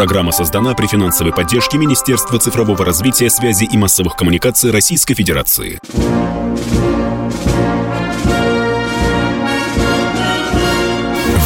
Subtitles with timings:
[0.00, 5.78] Программа создана при финансовой поддержке Министерства цифрового развития, связи и массовых коммуникаций Российской Федерации.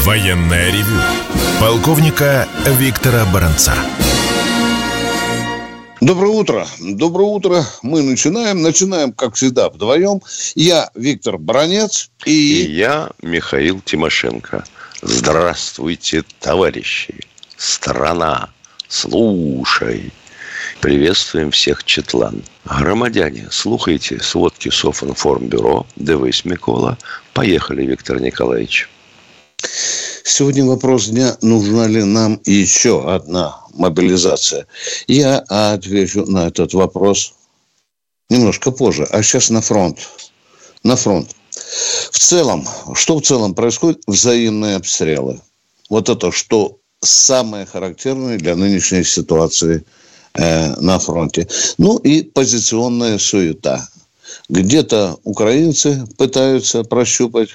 [0.04, 1.00] Военная ревю.
[1.60, 2.46] Полковника
[2.78, 3.74] Виктора Баранца.
[6.00, 6.64] Доброе утро.
[6.78, 7.64] Доброе утро.
[7.82, 8.62] Мы начинаем.
[8.62, 10.20] Начинаем, как всегда, вдвоем.
[10.54, 12.62] Я Виктор Баранец и...
[12.62, 14.62] И я Михаил Тимошенко.
[15.02, 17.16] Здравствуйте, товарищи.
[17.64, 18.50] Страна,
[18.88, 20.12] слушай.
[20.82, 22.44] Приветствуем всех Четлан.
[22.66, 25.86] Громадяне, слухайте сводки Софинформбюро.
[25.96, 26.98] Дивись, Микола.
[27.32, 28.90] Поехали, Виктор Николаевич.
[30.24, 34.66] Сегодня вопрос дня, нужна ли нам еще одна мобилизация.
[35.06, 37.32] Я отвечу на этот вопрос
[38.28, 39.04] немножко позже.
[39.04, 40.06] А сейчас на фронт.
[40.82, 41.34] На фронт.
[42.12, 44.02] В целом, что в целом происходит?
[44.06, 45.40] Взаимные обстрелы.
[45.88, 49.84] Вот это что самое характерное для нынешней ситуации
[50.34, 51.48] э, на фронте.
[51.78, 53.86] Ну и позиционная суета.
[54.48, 57.50] Где-то украинцы пытаются прощупать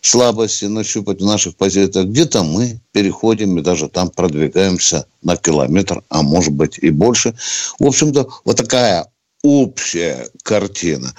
[0.00, 2.06] слабости нащупать в наших позициях.
[2.06, 7.34] Где-то мы переходим и даже там продвигаемся на километр, а может быть и больше.
[7.78, 9.06] В общем-то, вот такая
[9.42, 11.12] общая картина.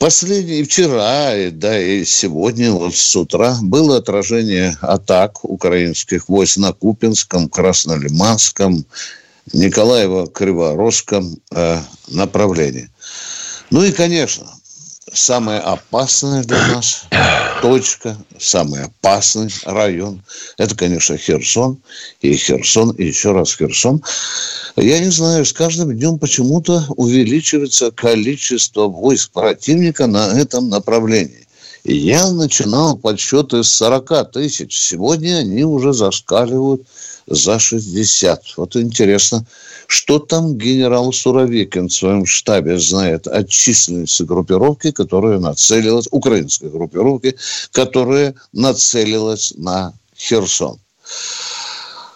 [0.00, 7.50] Последний вчера, да и сегодня, вот с утра, было отражение атак украинских войск на Купинском,
[7.50, 8.86] Краснолиманском,
[9.52, 12.88] Николаево-Криворожском э, направлении.
[13.68, 14.50] Ну и, конечно,
[15.12, 17.04] самое опасное для нас
[17.62, 20.22] точка, самый опасный район,
[20.56, 21.78] это, конечно, Херсон.
[22.20, 24.02] И Херсон, и еще раз Херсон.
[24.76, 31.46] Я не знаю, с каждым днем почему-то увеличивается количество войск противника на этом направлении.
[31.84, 34.78] И я начинал подсчеты с 40 тысяч.
[34.78, 36.82] Сегодня они уже зашкаливают
[37.26, 38.42] за 60.
[38.56, 39.46] Вот интересно,
[39.90, 47.36] что там генерал Суровикин в своем штабе знает о численности группировки, которая нацелилась, украинской группировки,
[47.72, 50.78] которая нацелилась на Херсон.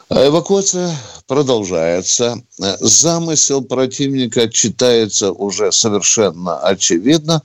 [0.09, 2.41] Эвакуация продолжается.
[2.79, 7.43] Замысел противника читается уже совершенно очевидно.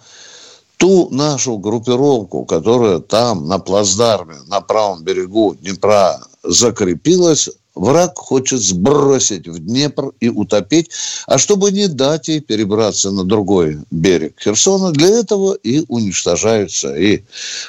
[0.78, 9.48] Ту нашу группировку, которая там на плацдарме, на правом берегу Днепра закрепилась, враг хочет сбросить
[9.48, 10.92] в Днепр и утопить,
[11.28, 17.24] а чтобы не дать ей перебраться на другой берег Херсона, для этого и уничтожаются и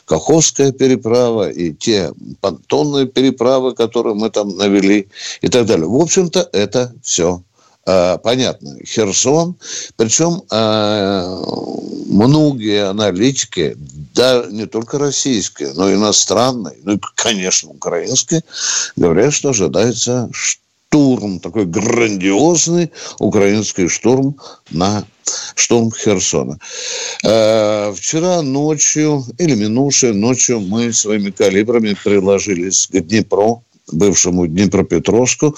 [0.04, 5.08] Каховская переправа, и те понтонные переправы, которые мы там навели
[5.42, 5.86] и так далее.
[5.86, 7.42] В общем-то, это все
[7.84, 8.76] понятно.
[8.84, 9.56] Херсон,
[9.96, 11.70] причем э,
[12.06, 13.76] многие аналитики,
[14.14, 18.42] да, не только российские, но и иностранные, ну и, конечно, украинские,
[18.96, 22.90] говорят, что ожидается штурм, такой грандиозный
[23.20, 24.36] украинский штурм
[24.70, 25.04] на
[25.54, 26.58] штурм Херсона.
[27.24, 35.56] Э, вчера ночью, или минувшей ночью, мы своими калибрами приложились к Днепру, бывшему Днепропетровску,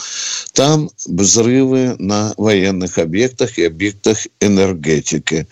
[0.52, 5.46] там взрывы на военных объектах и объектах энергетики.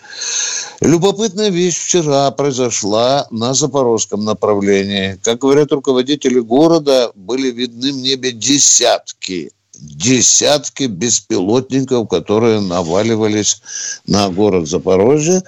[0.81, 5.19] Любопытная вещь вчера произошла на запорожском направлении.
[5.23, 13.61] Как говорят руководители города, были видны в небе десятки десятки беспилотников, которые наваливались
[14.05, 15.41] на город Запорожье.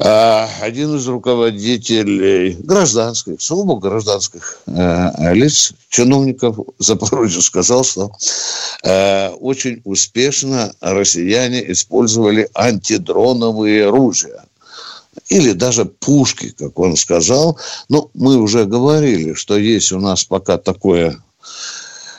[0.00, 8.12] А один из руководителей гражданских, сугубо гражданских э, лиц, чиновников Запорожья сказал, что
[8.84, 14.44] э, очень успешно россияне использовали антидроновые оружия
[15.28, 17.58] или даже пушки, как он сказал.
[17.88, 21.18] Но мы уже говорили, что есть у нас пока такое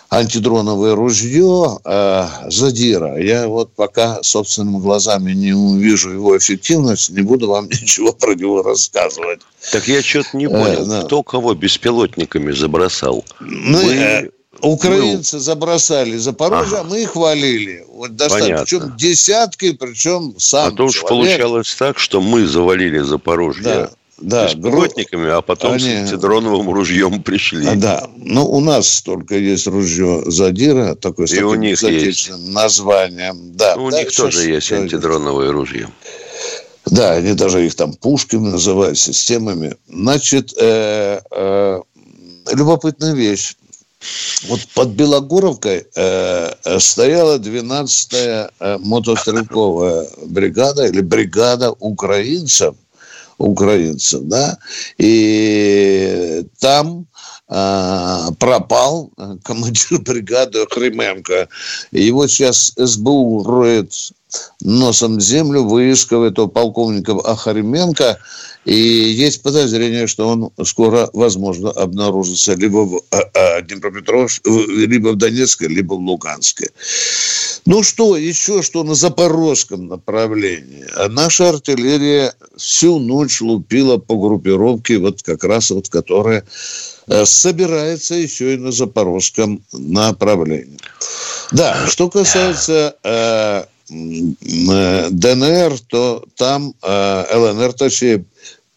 [0.09, 3.18] антидроновое ружье э, Задира.
[3.22, 8.64] Я вот пока собственными глазами не увижу его эффективность, не буду вам ничего про него
[8.64, 9.42] рассказывать.
[9.72, 11.02] Так я что-то не понял, э, да.
[11.03, 13.24] кто кого беспилотниками забросал?
[13.40, 13.94] Мы, Вы...
[13.94, 14.30] э,
[14.62, 15.42] украинцы мы...
[15.42, 16.88] забросали Запорожье, ага.
[16.88, 17.86] а мы их хвалили.
[17.92, 18.57] Вот достаточно.
[18.63, 23.63] Причем десятки, причем сам А то уж получалось так, что мы завалили Запорожье.
[23.63, 23.89] Да
[24.21, 25.80] да, беспилотниками, а потом они...
[25.80, 27.68] с антидроновым ружьем пришли.
[27.68, 32.31] А, да, ну у нас только есть ружье Задира, такое И у них есть.
[32.48, 33.56] названием.
[33.56, 35.89] Да, ну, у да, них тоже есть антидроновое ружье.
[36.86, 39.75] Да, они даже их там пушками называют, системами.
[39.88, 41.81] Значит, э, э,
[42.51, 43.56] любопытная вещь.
[44.48, 52.75] Вот под Белогоровкой э, стояла 12-я э, мотострелковая бригада или бригада украинцев–
[53.39, 54.57] украинцев, да,
[54.97, 57.07] и там
[57.47, 59.12] а, пропал
[59.44, 61.50] командир бригады Хременко.
[61.91, 63.91] Его сейчас СБУ роет
[64.62, 68.19] носом землю, выискивает этого полковника Ахаременко,
[68.65, 74.50] и есть подозрение, что он скоро, возможно, обнаружится либо в а, а, Днепропетровске,
[74.85, 76.69] либо в Донецке, либо в Луганске.
[77.65, 80.85] Ну что, еще что на запорожском направлении.
[80.95, 86.45] А наша артиллерия всю ночь лупила по группировке, вот как раз вот которая
[87.07, 90.77] э, собирается еще и на запорожском направлении.
[91.51, 98.23] Да, что касается э, э ДНР, то там э, ЛНР, точнее,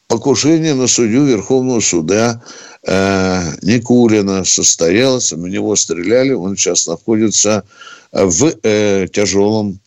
[0.08, 2.42] покушение на судью Верховного суда
[2.82, 7.64] э, Никулина состоялось, в него стреляли, он сейчас находится
[8.12, 9.80] в э, тяжелом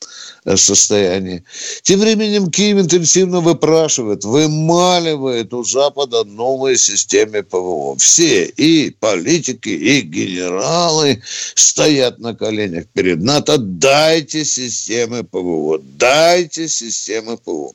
[0.45, 1.44] э, состоянии.
[1.83, 7.95] Тем временем Киев интенсивно выпрашивает, вымаливает у Запада новые системы ПВО.
[7.98, 11.22] Все, и политики, и генералы
[11.54, 13.57] стоят на коленях перед НАТО.
[13.60, 17.74] Дайте системы ПВО, дайте системы ПВО.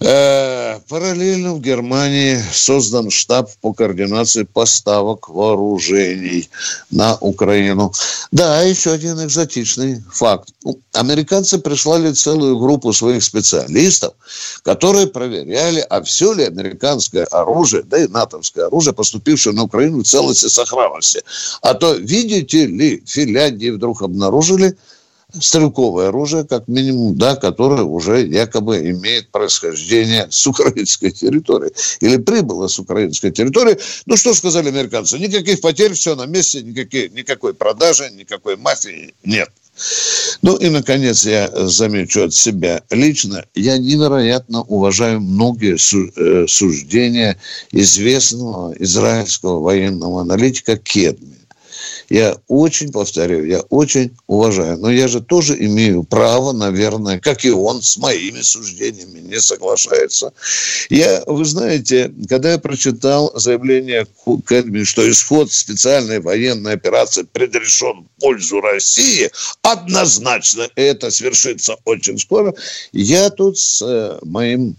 [0.00, 6.48] Э, параллельно в Германии создан штаб по координации поставок вооружений
[6.92, 7.92] на Украину.
[8.30, 10.50] Да, еще один экзотичный факт.
[10.92, 14.14] Американцы прислали целую группу своих специалистов,
[14.62, 20.06] которые проверяли, а все ли американское оружие, да и натовское оружие, поступившее на Украину в
[20.06, 21.22] целости сохранности.
[21.60, 24.76] А то, видите ли, Финляндии вдруг обнаружили–
[25.32, 32.66] стрелковое оружие, как минимум, да, которое уже якобы имеет происхождение с украинской территории или прибыло
[32.66, 33.78] с украинской территории.
[34.06, 35.18] Ну, что сказали американцы?
[35.18, 39.50] Никаких потерь, все на месте, никакие, никакой продажи, никакой мафии нет.
[40.42, 47.36] Ну и, наконец, я замечу от себя лично, я невероятно уважаю многие э, суждения
[47.70, 51.37] известного израильского военного аналитика Кедми.
[52.08, 54.78] Я очень, повторяю, я очень уважаю.
[54.78, 60.32] Но я же тоже имею право, наверное, как и он, с моими суждениями не соглашается.
[60.88, 64.06] Я, вы знаете, когда я прочитал заявление
[64.46, 69.30] Кэльми, что исход специальной военной операции предрешен в пользу России,
[69.62, 72.54] однозначно это свершится очень скоро,
[72.92, 74.76] я тут с э, моим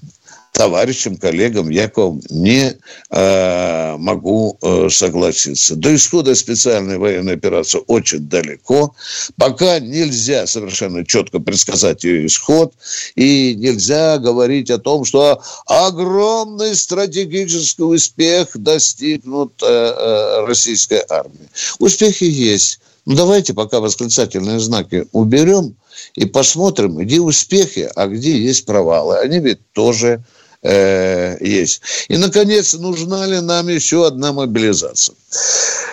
[0.52, 2.78] товарищам, коллегам Яковом не
[3.10, 5.76] э, могу э, согласиться.
[5.76, 8.94] До исхода специальной военной операции очень далеко.
[9.38, 12.74] Пока нельзя совершенно четко предсказать ее исход.
[13.16, 21.50] И нельзя говорить о том, что огромный стратегический успех достигнут э, э, российской армии.
[21.80, 22.80] Успехи есть.
[23.06, 25.76] Ну, давайте пока восклицательные знаки уберем
[26.16, 29.18] и посмотрим, где успехи, а где есть провалы.
[29.18, 31.82] Они ведь тоже э, есть.
[32.10, 35.16] И, наконец, нужна ли нам еще одна мобилизация?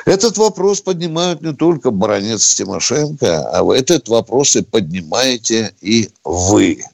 [0.06, 6.84] Этот вопрос поднимают не только баронец Тимошенко, а этот вопрос и поднимаете и вы.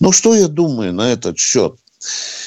[0.00, 1.74] Ну, что я думаю на этот счет?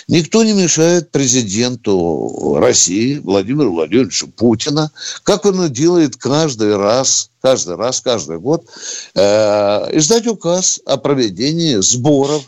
[0.07, 4.91] Никто не мешает президенту России Владимиру Владимировичу Путина,
[5.23, 8.65] как он делает каждый раз, каждый раз, каждый год,
[9.13, 9.19] э,
[9.97, 12.43] издать указ о проведении сборов,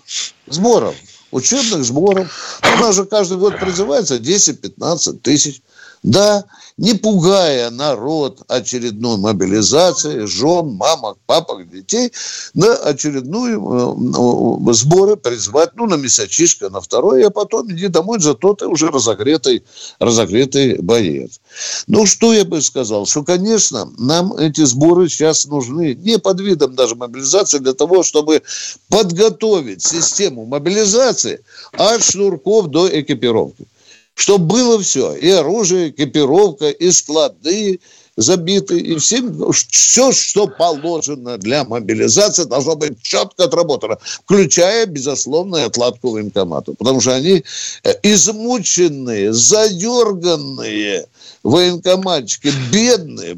[0.47, 0.95] сборов
[1.31, 2.59] учебных сборов.
[2.61, 5.61] У нас же каждый год призывается 10-15 тысяч.
[6.03, 6.45] Да,
[6.77, 12.11] не пугая народ очередной мобилизацией, жен, мамок, папок, детей,
[12.55, 18.55] на очередную э, сборы призвать, ну, на месячишко, на второй, а потом иди домой, зато
[18.55, 19.63] ты уже разогретый,
[19.99, 21.39] разогретый боец.
[21.85, 26.73] Ну, что я бы сказал, что, конечно, нам эти сборы сейчас нужны не под видом
[26.73, 28.41] даже мобилизации, для того, чтобы
[28.89, 31.41] подготовить систему мобилизации
[31.73, 33.67] от шнурков до экипировки
[34.15, 37.79] чтобы было все, и оружие, и экипировка, и склады
[38.17, 46.11] забиты, и всем, все, что положено для мобилизации, должно быть четко отработано, включая, безусловно, отладку
[46.11, 47.43] военкомату, потому что они
[47.83, 51.05] э, измученные, задерганные,
[51.43, 53.37] военкоматчики, бедные.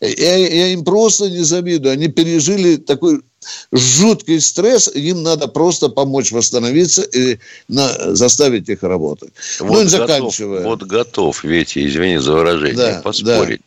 [0.00, 1.92] Я, я им просто не завидую.
[1.92, 3.22] Они пережили такой
[3.72, 7.38] жуткий стресс, им надо просто помочь восстановиться и
[7.68, 9.32] на, заставить их работать.
[9.60, 10.58] Вот ну и заканчивая.
[10.58, 13.60] Готов, вот готов, ведь, извини за выражение, да, поспорить,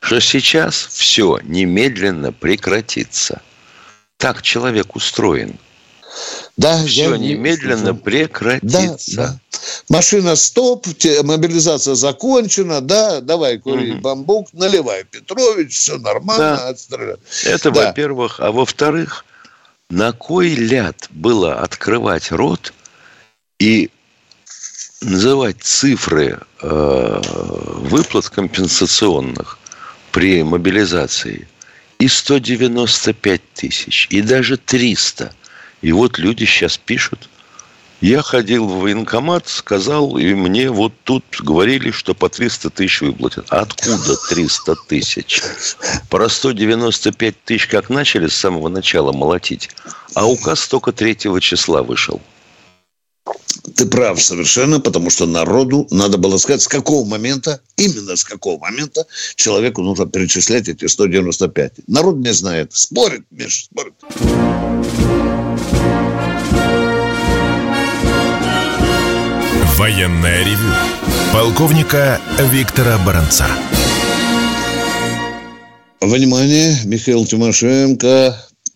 [0.00, 0.06] да.
[0.06, 3.42] что сейчас все немедленно прекратится.
[4.16, 5.58] Так человек устроен–
[6.56, 7.16] да, Все я...
[7.16, 9.16] немедленно прекратится.
[9.16, 9.40] Да, да.
[9.88, 10.86] Машина стоп,
[11.22, 14.00] мобилизация закончена, да, давай кури угу.
[14.00, 16.68] бамбук, наливай Петрович, все нормально, да.
[16.68, 17.16] отстреляй.
[17.44, 17.86] Это да.
[17.86, 18.40] во-первых.
[18.40, 19.24] А во-вторых,
[19.90, 22.72] на кой ляд было открывать рот
[23.58, 23.90] и
[25.00, 27.22] называть цифры э,
[27.90, 29.58] выплат компенсационных
[30.12, 31.48] при мобилизации
[31.98, 35.34] и 195 тысяч, и даже 300.
[35.82, 37.28] И вот люди сейчас пишут.
[38.00, 43.46] Я ходил в военкомат, сказал, и мне вот тут говорили, что по 300 тысяч выплатят.
[43.50, 45.42] Откуда 300 тысяч?
[46.08, 49.68] Про 195 тысяч как начали с самого начала молотить,
[50.14, 52.22] а указ только 3 числа вышел.
[53.76, 58.58] Ты прав совершенно, потому что народу надо было сказать, с какого момента, именно с какого
[58.58, 59.06] момента
[59.36, 61.72] человеку нужно перечислять эти 195.
[61.86, 62.72] Народ не знает.
[62.72, 63.94] Спорит, Миш, спорит.
[69.80, 70.74] Военная ревю.
[71.32, 72.20] Полковника
[72.52, 73.46] Виктора Баранца.
[76.02, 78.34] Внимание, Михаил Тимошенко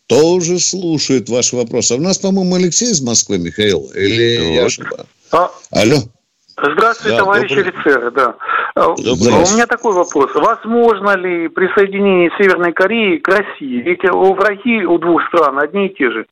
[0.09, 1.93] тоже слушает ваши вопросы.
[1.93, 4.55] А у нас, по-моему, Алексей из Москвы, Михаил, или вот.
[4.55, 5.07] я ошибаюсь?
[5.31, 5.51] А...
[5.73, 5.97] Алло.
[6.57, 7.73] Здравствуйте, да, товарищи добрый...
[7.75, 8.11] офицеры.
[8.11, 8.35] Да.
[8.75, 9.35] Добрый.
[9.35, 10.31] А, у меня такой вопрос.
[10.35, 13.83] Возможно ли присоединение Северной Кореи к России?
[13.83, 16.25] Ведь у враги у двух стран одни и те же.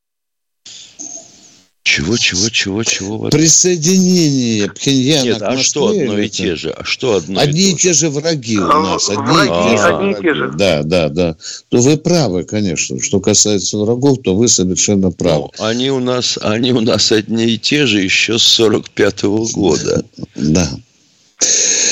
[1.83, 3.29] Чего, чего, чего, чего?
[3.29, 5.59] Присоединение Пхеньяна Нет, к Москве.
[5.59, 6.69] а что одно и те же?
[6.71, 9.09] А что одно Одни и, и те же враги у а, нас.
[9.09, 10.51] Одни, враги, и, те одни и те же.
[10.55, 11.35] Да, да, да.
[11.67, 13.01] То вы правы, конечно.
[13.01, 15.49] Что касается врагов, то вы совершенно правы.
[15.59, 19.51] Ну, они у нас, они у нас одни и те же еще с 45 -го
[19.51, 20.05] года.
[20.35, 20.69] Да.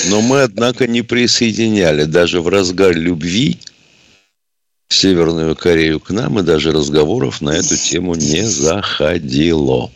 [0.09, 3.59] Но мы, однако, не присоединяли даже в разгар любви
[4.93, 9.91] Северную Корею к нам, и даже разговоров на эту тему не заходило.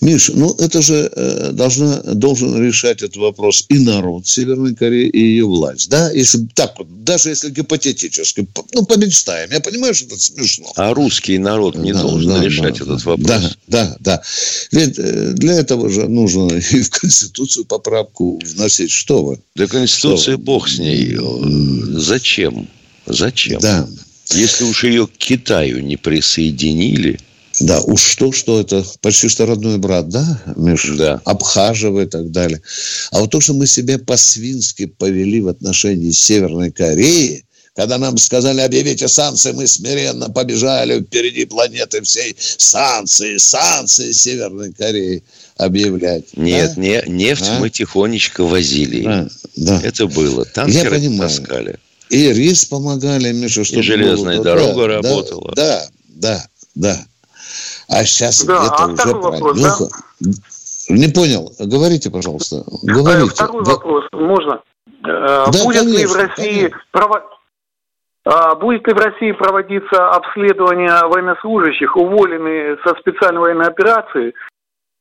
[0.00, 5.18] Миш, ну это же э, должна, должен решать этот вопрос и народ Северной Кореи, и
[5.18, 5.88] ее власть.
[5.88, 9.50] Да, если так вот, даже если гипотетически, ну, помечтаем.
[9.50, 10.72] Я понимаю, что это смешно.
[10.76, 13.26] А русский народ не да, должен да, решать да, этот вопрос.
[13.26, 14.22] Да, да, да.
[14.72, 18.90] Ведь э, для этого же нужно и в Конституцию поправку вносить.
[18.90, 19.40] Что вы?
[19.54, 21.16] Да Конституция, бог с ней.
[21.98, 22.68] Зачем?
[23.06, 23.60] Зачем?
[23.60, 23.88] Да.
[24.30, 27.20] Если уж ее к Китаю не присоединили,
[27.60, 30.92] да, уж что, что это почти что родной брат, да, Миш?
[30.98, 31.22] Да.
[31.24, 32.60] Обхаживает и так далее.
[33.12, 37.44] А вот то, что мы себя по-свински повели в отношении Северной Кореи,
[37.74, 45.22] когда нам сказали, объявите санкции, мы смиренно побежали впереди планеты всей санкции, санкции Северной Кореи
[45.56, 46.24] объявлять.
[46.36, 46.80] Нет, да?
[46.80, 47.58] не, нефть а?
[47.60, 49.02] мы тихонечко возили.
[49.02, 49.80] Да, да.
[49.82, 50.44] Это было.
[50.46, 51.30] Танкеры Я понимаю.
[51.30, 51.78] таскали.
[52.10, 53.80] И рис помогали, Миша, чтобы...
[53.80, 55.52] И железная было, дорога да, работала.
[55.54, 56.38] Да, да,
[56.74, 56.96] да.
[57.88, 59.76] А сейчас да, это а уже вопрос, Да?
[60.88, 61.52] Не понял.
[61.58, 62.64] Говорите, пожалуйста.
[62.82, 63.30] Говорите.
[63.30, 64.04] Второй вопрос.
[64.12, 64.62] Можно?
[65.04, 67.24] Э, да, будет конечно, ли в России прово...
[68.24, 74.34] А, будет ли в России проводиться обследование военнослужащих, уволенных со специальной военной операции,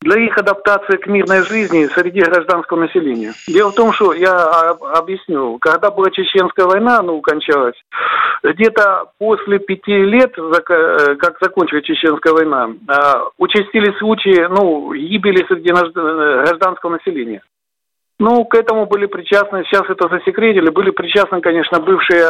[0.06, 3.34] для их адаптации к мирной жизни среди гражданского населения.
[3.48, 7.76] Дело в том, что я объясню, когда была чеченская война, ну, кончалась,
[8.44, 15.72] где-то после пяти лет, э, как закончилась чеченская война, а, участились случаи, ну, гибели среди
[15.72, 17.42] э, гражданского населения.
[18.20, 22.30] Ну, к этому были причастны, сейчас это засекретили, были причастны, конечно, бывшие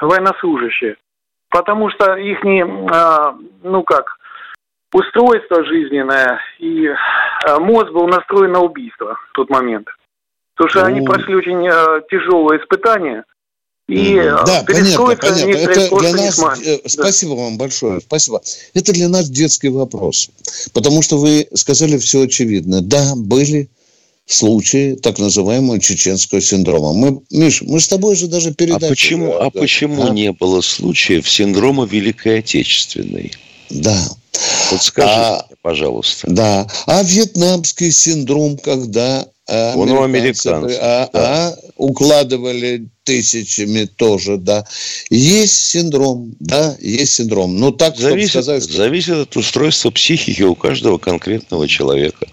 [0.00, 0.96] военнослужащие.
[1.50, 2.38] Потому что их,
[2.92, 4.16] а, ну как,
[4.92, 9.86] устройство жизненное, и э, мозг был настроен на убийство в тот момент.
[10.54, 13.24] Потому что они прошли очень э, тяжелые испытания.
[13.88, 15.50] И э, да, понятно, понятно.
[15.50, 16.76] Это для нас, да.
[16.86, 18.40] спасибо вам большое, спасибо.
[18.74, 20.30] Это для нас детский вопрос,
[20.72, 22.82] потому что вы сказали все очевидно.
[22.82, 23.68] Да, были
[24.26, 26.92] случаи так называемого чеченского синдрома.
[26.92, 28.86] Мы, Миш, мы с тобой же даже передачу...
[28.86, 30.10] А почему, а почему а?
[30.10, 33.32] не было случаев синдрома Великой Отечественной?
[33.70, 33.98] Да.
[34.70, 36.30] Вот скажите, а, пожалуйста.
[36.30, 36.66] Да.
[36.86, 40.78] А вьетнамский синдром, когда американцы, Он у американцев.
[40.80, 41.48] А, да.
[41.48, 44.64] а, укладывали тысячами тоже, да.
[45.10, 47.58] Есть синдром, да, есть синдром.
[47.58, 48.72] Но так, зависит, сказать, что...
[48.72, 52.26] зависит от устройства психики у каждого конкретного человека.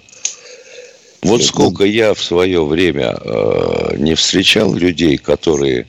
[1.24, 5.88] Вот сколько я в свое время э, не встречал людей, которые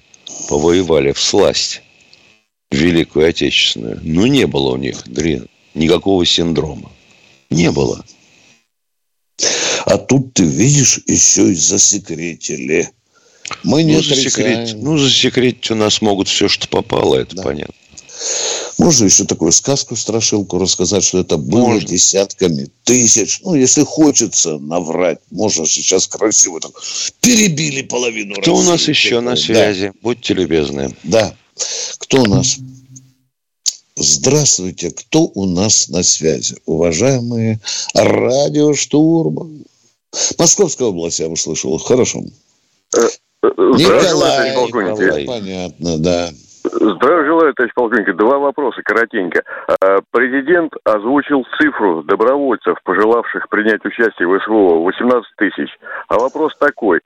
[0.49, 1.83] повоевали в сласть
[2.71, 4.01] Великую Отечественную.
[4.03, 6.91] Ну, не было у них, Дрин, никакого синдрома.
[7.51, 8.05] Не было.
[9.87, 12.91] А тут ты видишь, еще и засекретили.
[13.63, 17.43] Мы не ну, засекретить, ну, засекретить у нас могут все, что попало, это да.
[17.43, 17.75] понятно.
[18.79, 21.89] Можно еще такую сказку, страшилку рассказать, что это было можно.
[21.89, 23.41] десятками тысяч.
[23.43, 26.73] Ну, если хочется наврать, можно сейчас красиво так.
[27.21, 28.67] Перебили половину Кто России.
[28.67, 29.87] у нас еще на связи?
[29.87, 29.93] Да.
[30.03, 30.95] Будьте любезны.
[31.03, 31.35] Да.
[31.99, 32.59] Кто у нас?
[33.97, 36.57] Здравствуйте, кто у нас на связи?
[36.67, 37.59] Уважаемые
[37.95, 39.65] радиоштурман.
[40.39, 41.77] Московская область я услышал.
[41.79, 42.21] Хорошо.
[42.97, 43.01] Э,
[43.43, 46.31] э, Николай, Николай, понятно, да.
[46.65, 48.17] Здравия желаю, товарищ полковник.
[48.17, 49.43] Два вопроса, коротенько.
[49.81, 55.71] А, президент озвучил цифру добровольцев, пожелавших принять участие в СВО, 18 тысяч.
[56.09, 57.01] А вопрос такой.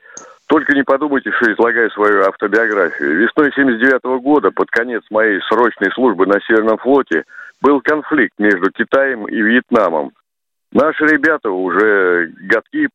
[0.49, 3.17] Только не подумайте, что излагаю свою автобиографию.
[3.19, 7.25] Весной 79 года, под конец моей срочной службы на Северном флоте,
[7.61, 10.13] был конфликт между Китаем и Вьетнамом.
[10.73, 12.89] Наши ребята уже годки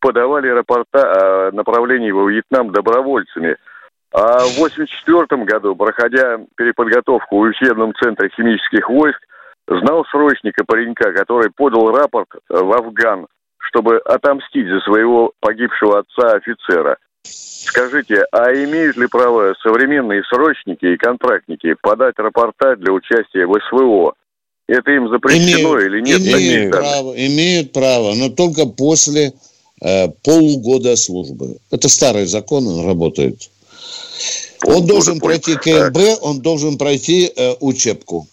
[0.00, 3.56] подавали рапорта о направлении во Вьетнам добровольцами–
[4.12, 9.20] а в 1984 году, проходя переподготовку в учебном центре химических войск,
[9.66, 13.26] знал срочника паренька, который подал рапорт в Афган,
[13.68, 16.96] чтобы отомстить за своего погибшего отца офицера.
[17.22, 24.14] Скажите, а имеют ли право современные срочники и контрактники подать рапорта для участия в СВО?
[24.68, 26.20] Это им запрещено имеют, или нет?
[26.20, 29.32] Имеют право, имеют право, но только после
[29.82, 31.56] э, полугода службы.
[31.70, 33.50] Это старый закон, он работает.
[34.66, 38.26] Он должен пройти КМБ, он должен пройти э, учебку.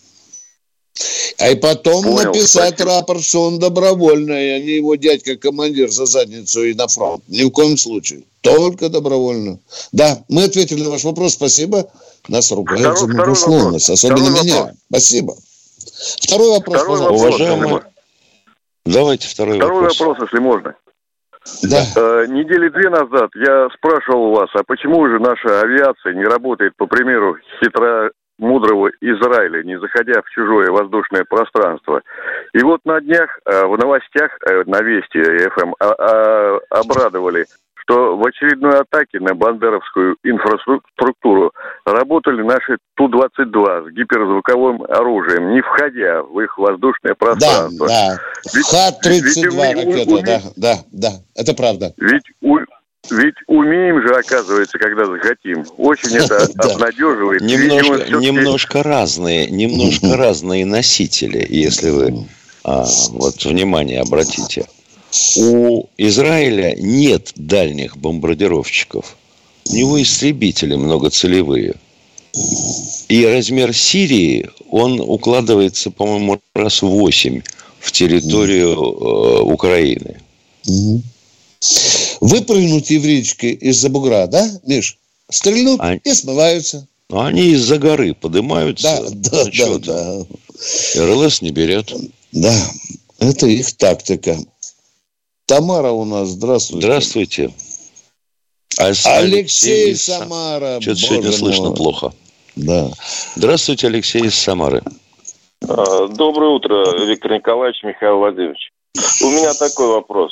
[1.38, 2.96] А и потом Понял, написать спасибо.
[2.96, 7.24] рапорт, что он добровольный, а не его дядька командир за задницу и на фронт.
[7.28, 8.24] Ни в коем случае.
[8.42, 9.60] Только добровольно.
[9.92, 11.34] Да, мы ответили на ваш вопрос.
[11.34, 11.90] Спасибо.
[12.30, 13.90] Нас ругают за многословность.
[13.90, 14.60] Особенно второй меня.
[14.60, 14.78] Вопрос.
[14.90, 15.36] Спасибо.
[16.22, 17.82] Второй вопрос, второй вопрос Уважаемый.
[18.86, 19.96] Давайте второй, второй вопрос.
[19.96, 20.76] Второй вопрос, если можно.
[21.64, 21.86] Да.
[21.96, 26.88] Э, недели две назад я спрашивал вас, а почему же наша авиация не работает, по
[26.88, 32.02] примеру, хитро мудрого Израиля, не заходя в чужое воздушное пространство.
[32.54, 37.46] И вот на днях э, в новостях э, на Вести ФМ а, а, обрадовали
[37.86, 41.54] что в очередной атаке на бандеровскую инфраструктуру
[41.86, 47.88] работали наши Ту-22 с гиперзвуковым оружием, не входя в их воздушное пространство.
[47.88, 48.62] Да, да.
[48.72, 51.94] Ха-32 ракета, да, да, да, это правда.
[51.98, 52.58] Ведь у,
[53.12, 55.66] ведь умеем же, оказывается, когда захотим.
[55.78, 57.42] Очень это обнадеживает.
[57.42, 62.28] Немножко, немножко разные, немножко разные носители, если вы
[62.64, 64.66] а, вот внимание обратите.
[65.38, 69.16] У Израиля нет дальних бомбардировщиков.
[69.70, 71.76] У него истребители многоцелевые.
[73.08, 77.42] И размер Сирии, он укладывается, по-моему, раз в 8
[77.80, 80.20] в территорию э, Украины.
[82.22, 84.98] Выпрыгнут еврейчики из-за бугра, да, Миш?
[85.30, 86.88] Стрельнут они, и смываются.
[87.12, 89.02] Они из-за горы поднимаются.
[89.02, 90.26] Да, да, да, да.
[90.96, 91.94] РЛС не берет.
[92.32, 92.54] Да,
[93.20, 94.38] это их тактика.
[95.46, 96.88] Тамара у нас, здравствуйте.
[96.88, 97.54] Здравствуйте.
[98.78, 100.82] А Алексей, из Самара.
[100.82, 101.38] Что-то сегодня мой.
[101.38, 102.14] слышно плохо.
[102.56, 102.92] Да.
[103.36, 104.84] Здравствуйте, Алексей из Самары.
[105.68, 108.72] А, доброе утро, Виктор Николаевич, Михаил Владимирович.
[109.22, 110.32] У меня такой вопрос.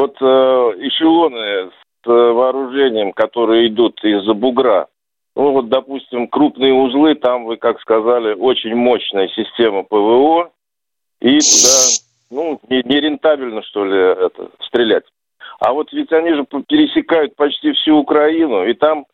[0.00, 4.86] Вот э, эшелоны с э, вооружением, которые идут из-за бугра,
[5.36, 10.52] ну вот, допустим, крупные узлы, там вы, как сказали, очень мощная система ПВО,
[11.20, 15.04] и туда ну, не, не что ли, это, стрелять.
[15.58, 19.04] А вот ведь они же пересекают почти всю Украину, и там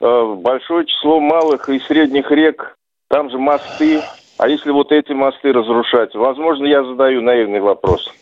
[0.00, 2.76] э, большое число малых и средних рек,
[3.06, 4.02] там же мосты.
[4.38, 6.16] А если вот эти мосты разрушать?
[6.16, 8.12] Возможно, я задаю наивный вопрос.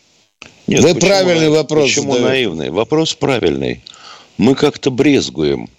[0.67, 2.29] Нет, Вы почему, правильный вопрос Почему задаете?
[2.29, 2.69] наивный?
[2.69, 3.81] Вопрос правильный.
[4.37, 5.69] Мы как-то брезгуем,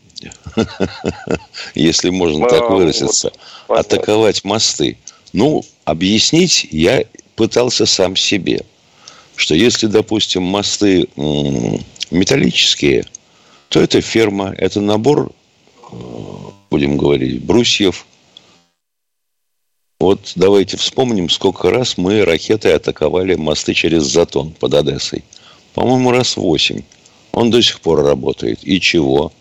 [1.75, 3.33] если можно так выразиться,
[3.69, 4.99] атаковать мосты.
[5.33, 7.05] Ну, объяснить я
[7.37, 8.65] пытался сам себе,
[9.35, 11.09] что если, допустим, мосты
[12.11, 13.07] металлические,
[13.69, 15.33] то это ферма, это набор,
[15.91, 15.97] э,
[16.71, 18.07] будем говорить, брусьев.
[20.03, 25.23] Вот давайте вспомним, сколько раз мы ракетой атаковали мосты через Затон под Одессой.
[25.75, 26.83] По-моему, раз восемь.
[27.31, 28.59] Он до сих пор работает.
[28.65, 29.33] И чего?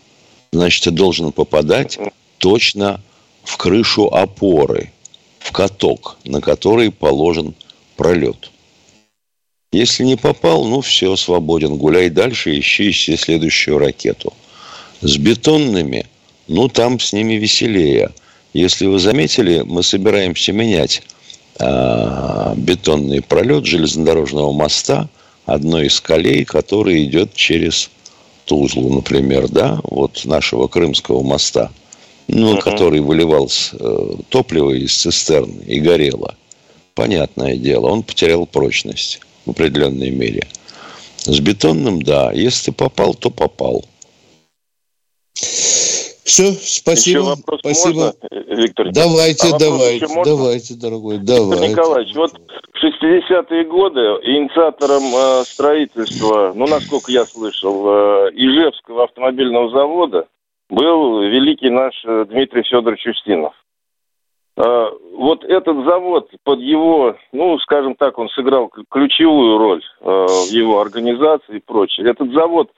[0.52, 1.98] Значит, должен попадать
[2.38, 3.00] точно
[3.42, 4.92] в крышу опоры,
[5.40, 7.56] в каток, на который положен
[7.96, 8.52] пролет.
[9.72, 11.76] Если не попал, ну все, свободен.
[11.76, 14.32] Гуляй дальше, ищи, ищи следующую ракету.
[15.00, 16.06] С бетонными,
[16.46, 18.12] ну там с ними веселее.
[18.52, 21.02] Если вы заметили, мы собираемся менять
[21.58, 25.08] э, бетонный пролет железнодорожного моста
[25.46, 27.90] одной из колей, который идет через
[28.44, 31.70] Тузлу, например, да, вот нашего Крымского моста,
[32.28, 32.60] ну, uh-huh.
[32.60, 36.34] который выливался э, топливо из цистерны и горело
[36.94, 40.46] понятное дело, он потерял прочность в определенной мере.
[41.18, 42.32] С бетонным, да.
[42.32, 43.84] Если ты попал, то попал.
[46.24, 47.18] Все, спасибо.
[47.18, 48.14] Еще вопрос спасибо.
[48.30, 48.92] Можно, Виктор?
[48.92, 51.66] Давайте, а давайте, давайте, дорогой, давайте.
[51.66, 59.04] Виктор Николаевич, вот в 60-е годы инициатором э, строительства, ну, насколько я слышал, э, Ижевского
[59.04, 60.26] автомобильного завода
[60.70, 63.54] был великий наш э, Дмитрий Федорович Устинов.
[64.54, 64.86] Э,
[65.16, 70.80] вот этот завод под его, ну, скажем так, он сыграл ключевую роль э, в его
[70.80, 72.10] организации и прочее.
[72.10, 72.70] Этот завод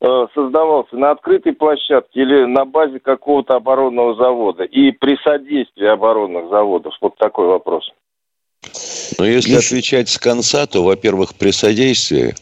[0.00, 6.48] э, создавался на открытой площадке или на базе какого-то оборонного завода и при содействии оборонных
[6.48, 6.94] заводов?
[7.02, 7.90] Вот такой вопрос.
[9.18, 12.34] Ну, если отвечать с конца, то, во-первых, при содействии,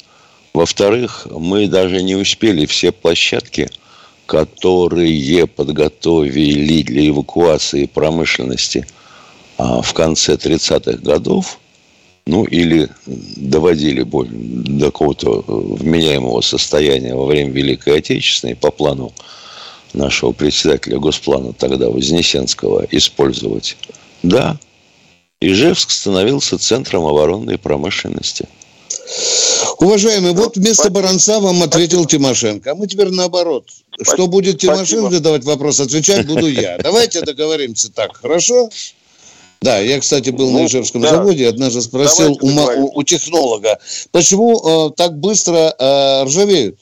[0.55, 3.67] во-вторых, мы даже не успели все площадки–
[4.29, 8.87] которые подготовили для эвакуации промышленности
[9.57, 11.59] а, в конце 30-х годов,
[12.27, 19.15] ну или доводили до какого-то вменяемого состояния во время Великой Отечественной по плану
[19.95, 23.79] нашего председателя Госплана тогда Вознесенского использовать.
[24.23, 24.59] Да,
[25.41, 28.47] Ижевск становился центром оборонной промышленности–
[29.79, 32.73] Уважаемый, вот вместо Баранца вам ответил Тимошенко.
[32.73, 33.69] А мы теперь наоборот.
[34.03, 36.79] Что будет Тимошенко задавать вопрос, отвечать буду я.
[36.83, 38.71] Давайте договоримся так, хорошо?
[39.61, 41.11] Да, я, кстати, был ну, на Ижевском да.
[41.11, 43.79] заводе, однажды спросил у, у, у технолога,
[44.13, 46.79] почему э, так быстро э, ржавеют?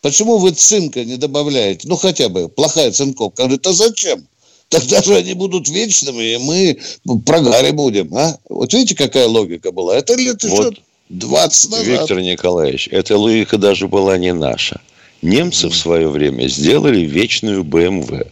[0.00, 1.86] Почему вы цинка не добавляете?
[1.86, 3.42] Ну, хотя бы плохая цинковка.
[3.42, 4.26] Он говорит, а зачем?
[4.70, 6.78] Тогда же они будут вечными, и мы
[7.26, 8.16] прогаре будем.
[8.16, 8.38] А?
[8.48, 9.98] Вот видите, какая логика была?
[9.98, 10.72] Это лет вот.
[10.72, 11.86] еще 20 назад.
[11.86, 14.80] Виктор Николаевич, эта логика даже была не наша.
[15.22, 18.26] Немцы в свое время сделали вечную БМВ.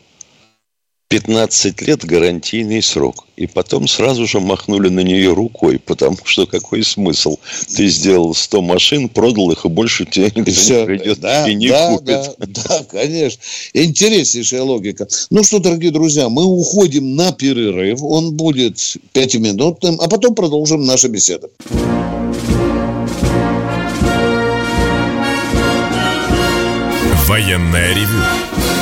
[1.09, 3.27] 15 лет гарантийный срок.
[3.37, 7.39] И потом сразу же махнули на нее рукой, потому что какой смысл?
[7.75, 10.81] Ты сделал 100 машин, продал их, и больше тебе никто Все.
[10.81, 12.37] не придет да, и не да, купит.
[12.39, 13.41] Да, да, конечно.
[13.73, 15.09] Интереснейшая логика.
[15.31, 18.03] Ну что, дорогие друзья, мы уходим на перерыв.
[18.03, 18.79] Он будет
[19.13, 21.51] пятиминутным, а потом продолжим нашу беседу.
[27.29, 28.23] Военное ревю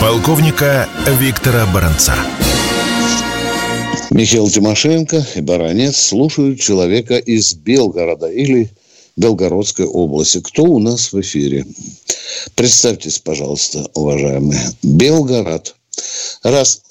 [0.00, 2.14] полковника Виктора Баранца.
[4.12, 8.70] Михаил Тимошенко и Баранец слушают человека из Белгорода или
[9.16, 10.40] Белгородской области.
[10.40, 11.66] Кто у нас в эфире?
[12.54, 14.60] Представьтесь, пожалуйста, уважаемые.
[14.80, 15.74] Белгород.
[16.44, 16.84] Раз.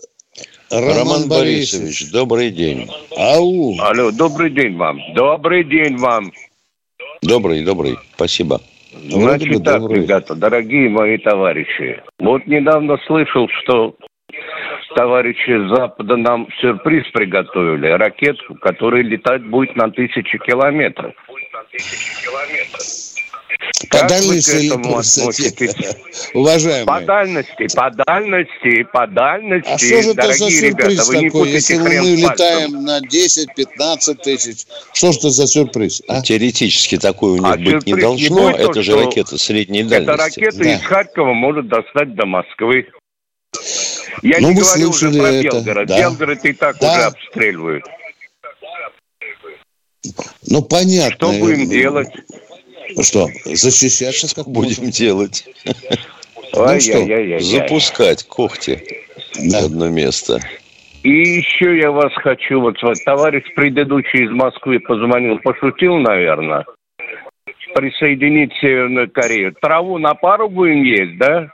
[0.69, 2.89] Роман, Роман Борисович, Борисович, добрый день.
[3.15, 3.79] Ау.
[3.79, 4.99] Алло, добрый день вам.
[5.15, 6.33] Добрый день вам.
[7.21, 7.95] Добрый, добрый.
[8.15, 8.59] Спасибо.
[9.03, 10.01] Значит так, добрый.
[10.01, 12.01] ребята, дорогие мои товарищи.
[12.19, 13.95] Вот недавно слышал, что
[14.95, 17.87] товарищи с Запада нам сюрприз приготовили.
[17.87, 21.13] Ракетку, которая летать будет на тысячи километров.
[23.89, 25.51] По как дальности или по высоте?
[26.33, 26.85] Уважаемые.
[26.85, 29.69] По дальности, по дальности, по дальности.
[29.69, 34.65] А что же это за сюрприз ребята, такой, если мы летаем на 10-15 тысяч?
[34.93, 36.01] Что же это за сюрприз?
[36.07, 36.21] А?
[36.21, 38.49] Теоретически такой у них а быть не должно.
[38.49, 40.11] Не это то, же ракета средней дальности.
[40.11, 40.73] Эта ракета да.
[40.73, 42.87] из Харькова может достать до Москвы.
[44.21, 45.57] Я ну, не говорю уже про это.
[45.57, 45.87] Белгород.
[45.87, 45.99] Да.
[45.99, 46.91] Белгород и так да.
[46.91, 47.83] уже обстреливают.
[50.47, 51.15] Ну, понятно.
[51.15, 52.09] Что будем делать?
[53.01, 55.45] Что, защищаться как будем делать?
[56.53, 58.83] Ну что, запускать когти
[59.35, 60.39] в одно место.
[61.03, 66.65] И еще я вас хочу, вот, вот товарищ предыдущий из Москвы позвонил, пошутил, наверное,
[67.75, 69.53] присоединить Северную Корею.
[69.61, 71.51] Траву на пару будем есть, да?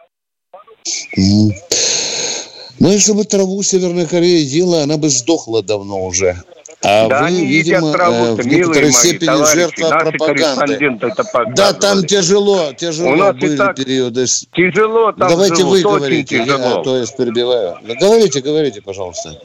[2.80, 6.36] Ну, если бы траву Северная Корея ела, она бы сдохла давно уже.
[6.84, 11.56] А да, вы, видимо, траву, в некоторой мои, степени жертва пропаганды.
[11.56, 14.26] Да, там тяжело, тяжело У нас были так периоды.
[14.56, 17.78] Тяжело там Давайте живут, вы говорите, я, то я перебиваю.
[17.84, 19.39] Говорите, говорите, пожалуйста.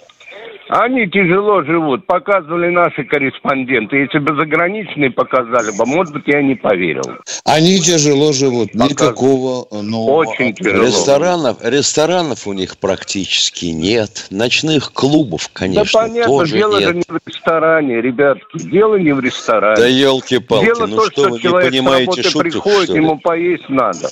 [0.68, 3.98] Они тяжело живут, показывали наши корреспонденты.
[3.98, 7.04] Если бы заграничные показали бы, может быть, я не поверил.
[7.44, 8.90] Они тяжело живут, Показ...
[8.90, 10.26] никакого нового.
[10.26, 10.84] Очень тяжело.
[10.84, 14.26] Ресторанов, ресторанов у них практически нет.
[14.30, 16.88] Ночных клубов, конечно, да, понятно, тоже дело нет.
[16.88, 18.58] же не в ресторане, ребятки.
[18.58, 19.76] Дело не в ресторане.
[19.76, 24.08] Да елки-палки, ну то, что, что вы не понимаете шутку, приходит, ему поесть надо.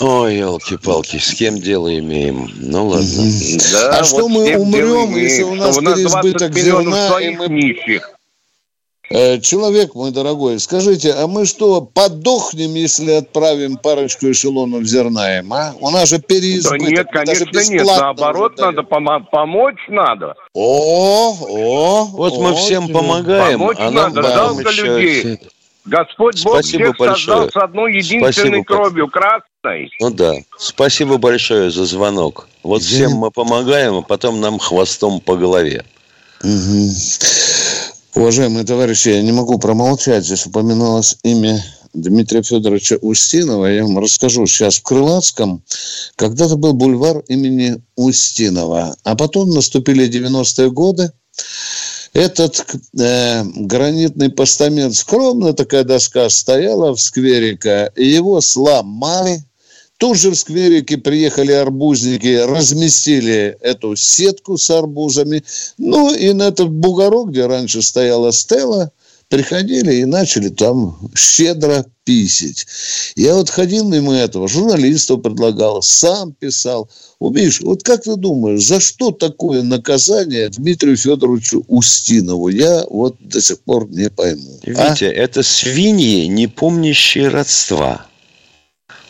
[0.00, 2.50] Ой, елки-палки, с кем дело имеем?
[2.56, 3.22] Ну ладно.
[3.72, 7.48] Да, а вот что мы умрем, если у нас переизбыток зерна и мы...
[7.48, 8.10] Нищих.
[9.10, 15.52] Э, человек мой дорогой, скажите, а мы что, подохнем, если отправим парочку эшелонов зерна им,
[15.52, 15.74] а?
[15.80, 16.80] У нас же переизбыток.
[16.80, 20.34] Да нет, конечно нет, наоборот, надо пом- помочь надо.
[20.54, 25.40] О, о, Вот о, мы всем помогаем, помочь а нам надо, жалко людей.
[25.84, 27.38] Господь Бог Спасибо всех большое.
[27.38, 29.90] создал с одной единственной Спасибо, кровью, красной.
[30.00, 30.34] Ну да.
[30.58, 32.48] Спасибо большое за звонок.
[32.62, 35.84] Вот всем мы помогаем, а потом нам хвостом по голове.
[36.42, 36.90] Угу.
[38.14, 40.24] Уважаемые товарищи, я не могу промолчать.
[40.24, 41.62] Здесь упоминалось имя
[41.94, 43.66] Дмитрия Федоровича Устинова.
[43.66, 44.46] Я вам расскажу.
[44.46, 45.62] Сейчас в Крылатском
[46.16, 48.96] когда-то был бульвар имени Устинова.
[49.04, 51.12] А потом наступили 90-е годы.
[52.12, 52.66] Этот
[52.98, 59.44] э, гранитный постамент, скромная такая доска стояла в скверика, и его сломали.
[59.96, 65.44] Тут же в скверике приехали арбузники, разместили эту сетку с арбузами.
[65.78, 68.90] Ну, и на этот бугорок, где раньше стояла стела,
[69.30, 72.66] приходили и начали там щедро писить.
[73.14, 76.90] Я вот ходил мимо этого, журналистов предлагал, сам писал.
[77.20, 82.48] Умеешь, вот как ты думаешь, за что такое наказание Дмитрию Федоровичу Устинову?
[82.48, 84.58] Я вот до сих пор не пойму.
[84.64, 85.12] Видите, а?
[85.12, 88.06] это свиньи, не помнящие родства.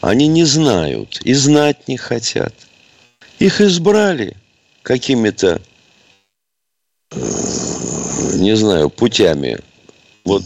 [0.02, 2.54] Они не знают и знать не хотят.
[3.38, 4.37] Их избрали
[4.83, 5.62] какими-то,
[7.12, 7.16] э,
[8.35, 9.61] не знаю, путями
[10.24, 10.44] вот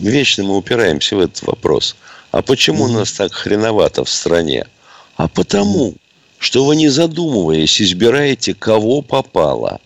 [0.00, 1.96] вечно мы упираемся в этот вопрос.
[2.30, 4.66] А почему у нас так хреновато в стране?
[5.16, 5.94] А потому,
[6.38, 9.80] что вы не задумываясь избираете, кого попало.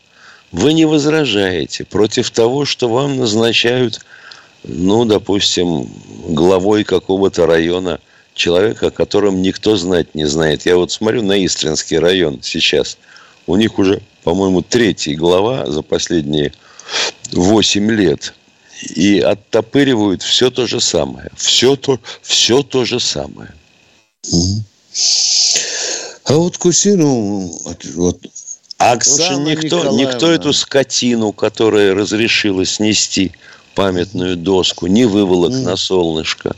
[0.52, 4.00] Вы не возражаете против того, что вам назначают,
[4.62, 5.88] ну, допустим,
[6.28, 7.98] главой какого-то района
[8.34, 10.66] человека, о котором никто знать не знает.
[10.66, 12.96] Я вот смотрю на Истринский район сейчас.
[13.46, 16.52] У них уже, по-моему, третий глава за последние
[17.32, 18.34] 8 лет–
[18.82, 21.30] и оттопыривают все то же самое.
[21.36, 23.52] Все то, все то же самое.
[26.24, 27.52] А вот Кусину,
[27.94, 28.26] вот,
[28.78, 33.32] Оксана никто, никто эту скотину, которая разрешила снести
[33.74, 35.62] памятную доску, не выволок mm.
[35.62, 36.56] на солнышко,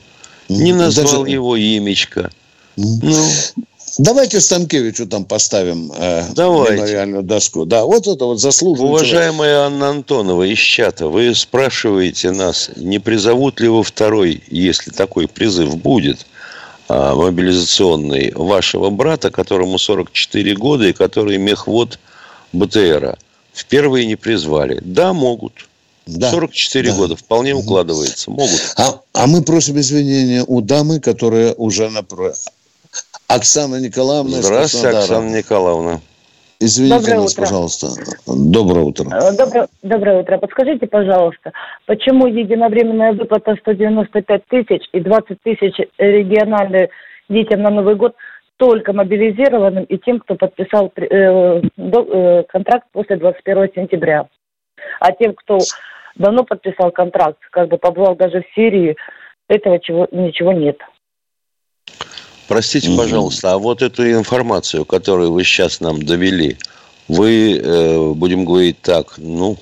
[0.49, 1.33] не назвал Даже...
[1.33, 2.31] его имечко.
[2.77, 2.99] Mm.
[3.03, 3.29] Ну,
[3.99, 6.77] Давайте Станкевичу там поставим э, Давайте.
[6.77, 7.65] мемориальную доску.
[7.65, 13.59] Да, вот это вот заслуженный Уважаемая Анна Антонова из чата, вы спрашиваете нас, не призовут
[13.61, 16.27] ли вы второй, если такой призыв будет,
[16.89, 21.99] э, мобилизационный, вашего брата, которому 44 года и который мехвод
[22.53, 23.19] БТРа.
[23.53, 24.81] В первые не призвали.
[24.81, 25.69] Да, могут.
[26.07, 26.97] Да, 44 да.
[26.97, 28.31] года вполне укладывается.
[28.31, 28.61] Могут.
[28.77, 32.03] А, а мы просим извинения у дамы, которая уже на
[33.29, 34.41] Оксана Николаевна.
[34.41, 36.01] Здравствуйте, Оксана Николаевна.
[36.61, 37.43] Извините доброе нас, утро.
[37.43, 37.87] пожалуйста.
[38.27, 39.05] Доброе утро.
[39.11, 40.39] Э, доброе, доброе утро.
[40.39, 41.53] Подскажите, пожалуйста,
[41.87, 46.89] почему единовременная выплата 195 тысяч и 20 тысяч региональных
[47.29, 48.17] детям на Новый год
[48.57, 54.27] только мобилизированным и тем, кто подписал э, до, э, контракт после 21 сентября.
[55.01, 55.59] А тем, кто
[56.17, 58.97] давно подписал контракт, как бы побывал даже в Сирии,
[59.49, 60.79] этого чего, ничего нет.
[62.49, 66.57] Простите, пожалуйста, а вот эту информацию, которую вы сейчас нам довели,
[67.07, 69.59] вы, э, будем говорить так, ну,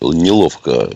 [0.00, 0.90] неловко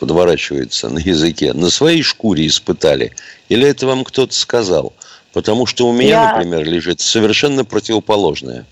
[0.00, 3.12] подворачивается на языке, на своей шкуре испытали?
[3.48, 4.92] Или это вам кто-то сказал?
[5.32, 6.32] Потому что у меня, Я...
[6.32, 8.66] например, лежит совершенно противоположное.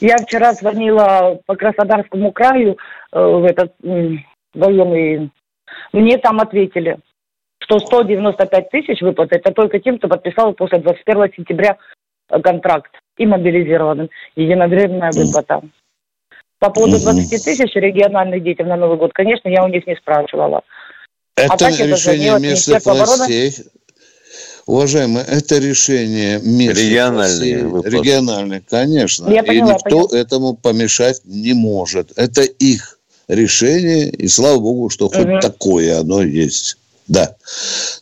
[0.00, 2.76] Я вчера звонила по Краснодарскому краю
[3.12, 4.16] э, в этот э,
[4.54, 5.30] военный.
[5.92, 6.98] Мне там ответили
[7.66, 11.76] что 195 тысяч выплат это только тем, кто подписал после 21 сентября
[12.30, 14.08] э, контракт и мобилизированным.
[14.36, 15.62] Единовременная выплата.
[16.58, 20.62] По поводу 20 тысяч региональных детям на Новый год, конечно, я у них не спрашивала.
[21.36, 23.50] Это а решение местных властей.
[23.50, 23.70] Обороны...
[24.66, 27.90] Уважаемые, это решение местных региональные властей.
[27.90, 29.30] Региональные, конечно.
[29.30, 30.18] Я поняла, и никто поняла.
[30.18, 32.12] этому помешать не может.
[32.16, 32.98] Это их
[33.28, 35.40] решение, и слава богу, что хоть угу.
[35.40, 36.78] такое оно есть.
[37.08, 37.36] Да.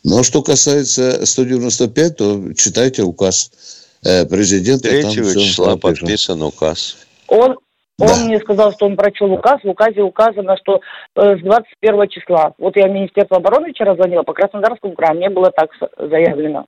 [0.03, 3.51] Но что касается 195, то читайте указ
[4.03, 4.89] э, президента.
[4.89, 6.97] 3 числа подписан указ.
[7.27, 7.57] Он,
[7.99, 8.25] он да.
[8.25, 9.61] мне сказал, что он прочел указ.
[9.63, 10.81] В указе указано, что
[11.15, 12.53] э, с 21 числа.
[12.57, 16.65] Вот я в Министерство обороны вчера звонила, по Краснодарскому краю, мне было так заявлено,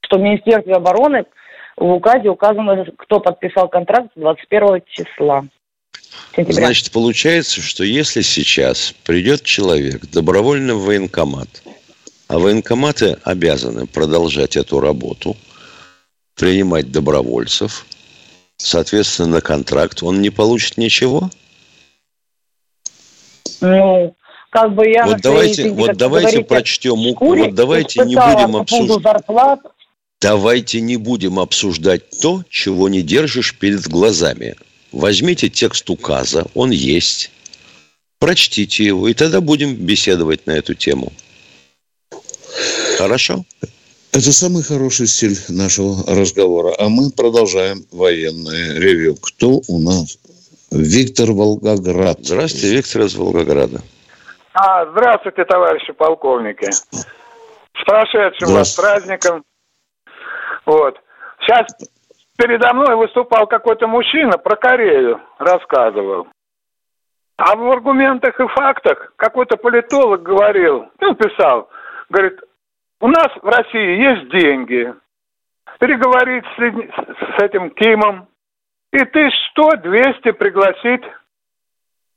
[0.00, 1.24] что в Министерстве обороны
[1.76, 5.44] в указе указано, кто подписал контракт с 21 числа.
[6.34, 6.54] Сентября.
[6.66, 11.62] Значит, получается, что если сейчас придет человек добровольно в военкомат,
[12.28, 15.36] а военкоматы обязаны продолжать эту работу,
[16.36, 17.86] принимать добровольцев,
[18.56, 21.30] соответственно, на контракт, он не получит ничего?
[23.60, 24.14] Ну,
[24.50, 25.06] как бы я...
[25.06, 29.18] Вот давайте, своей, вот давайте прочтем, шкуре, вот давайте не будем обсуждать...
[30.20, 34.54] Давайте не будем обсуждать то, чего не держишь перед глазами.
[34.92, 37.30] Возьмите текст указа, он есть,
[38.18, 41.12] прочтите его, и тогда будем беседовать на эту тему.
[42.98, 43.44] Хорошо?
[44.12, 46.74] Это самый хороший стиль нашего разговора.
[46.78, 49.14] А мы продолжаем военное ревю.
[49.14, 50.18] Кто у нас?
[50.72, 52.18] Виктор Волгоград.
[52.20, 53.80] Здравствуйте, Виктор из Волгограда.
[54.52, 56.70] А, здравствуйте, товарищи полковники.
[56.72, 59.44] С прошедшим вас праздником.
[60.66, 60.96] Вот.
[61.40, 61.66] Сейчас
[62.40, 66.26] передо мной выступал какой-то мужчина про Корею, рассказывал.
[67.36, 71.68] А в аргументах и фактах какой-то политолог говорил, ну, писал,
[72.08, 72.40] говорит,
[73.00, 74.92] у нас в России есть деньги.
[75.78, 78.28] Переговорить с, с этим Кимом.
[78.92, 81.02] И ты что, 200 пригласить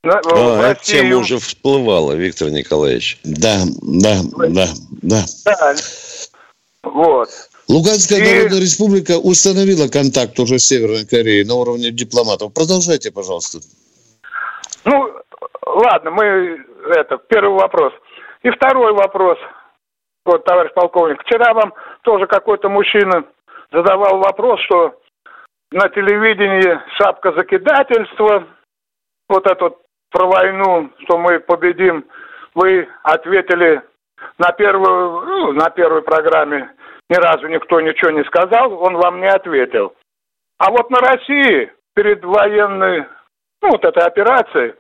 [0.04, 3.20] на, а, эта тема уже всплывала, Виктор Николаевич.
[3.24, 4.16] Да, да,
[4.50, 4.68] да,
[5.02, 5.24] да.
[5.46, 5.76] Да.
[6.84, 7.30] Вот.
[7.74, 8.22] Луганская и...
[8.22, 12.54] Народная Республика установила контакт уже с Северной Кореей на уровне дипломатов.
[12.54, 13.58] Продолжайте, пожалуйста.
[14.86, 15.10] Ну,
[15.66, 16.62] ладно, мы
[16.94, 17.92] это первый вопрос.
[18.44, 19.40] И второй вопрос.
[20.26, 23.26] Вот, товарищ полковник, вчера вам тоже какой-то мужчина
[23.72, 24.94] задавал вопрос, что
[25.72, 28.48] на телевидении шапка закидательства,
[29.28, 29.78] вот этот
[30.12, 32.06] про войну, что мы победим,
[32.54, 33.82] вы ответили
[34.38, 36.70] на первую, ну, на первой программе
[37.14, 39.94] ни разу никто ничего не сказал, он вам не ответил.
[40.58, 43.06] А вот на России перед военной,
[43.62, 44.74] ну, вот этой операцией,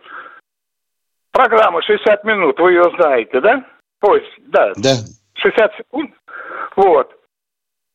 [1.31, 3.63] программа 60 минут, вы ее знаете, да?
[4.01, 4.71] Ой, да.
[4.77, 4.95] Да.
[5.35, 6.11] 60 секунд.
[6.75, 7.11] Вот.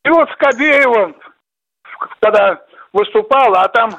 [0.05, 1.15] И вот Скобеева,
[2.21, 2.61] когда
[2.93, 3.91] выступала, а там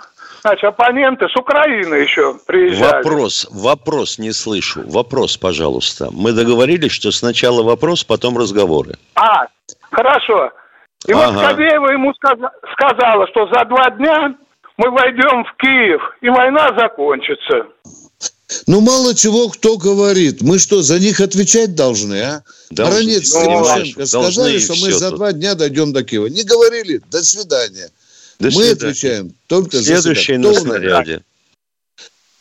[0.42, 3.04] Значит, оппоненты с Украины еще приезжали.
[3.04, 4.84] Вопрос, вопрос не слышу.
[4.88, 6.10] Вопрос, пожалуйста.
[6.12, 8.94] Мы договорились, что сначала вопрос, потом разговоры.
[9.16, 9.48] А,
[10.00, 10.52] хорошо.
[11.08, 11.32] И ага.
[11.32, 14.36] вот Скобеева ему сказала, что за два дня
[14.78, 17.68] мы войдем в Киев, и война закончится.
[18.66, 20.42] Ну, мало чего кто говорит.
[20.42, 22.44] Мы что, за них отвечать должны, а?
[22.72, 22.96] Должны.
[22.96, 25.18] Баранец Тимошенко сказали, что мы за тут.
[25.18, 26.28] два дня дойдем до Киева.
[26.28, 27.02] Не говорили.
[27.12, 27.90] До свидания.
[28.40, 28.74] До Мы свидания.
[28.74, 30.50] отвечаем только Следующий за себя.
[30.50, 31.22] на снаряде.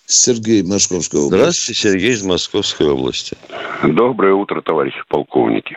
[0.07, 1.41] Сергей, Московская область.
[1.43, 3.37] Здравствуйте, Сергей из Московской области.
[3.83, 5.77] Доброе утро, товарищи полковники.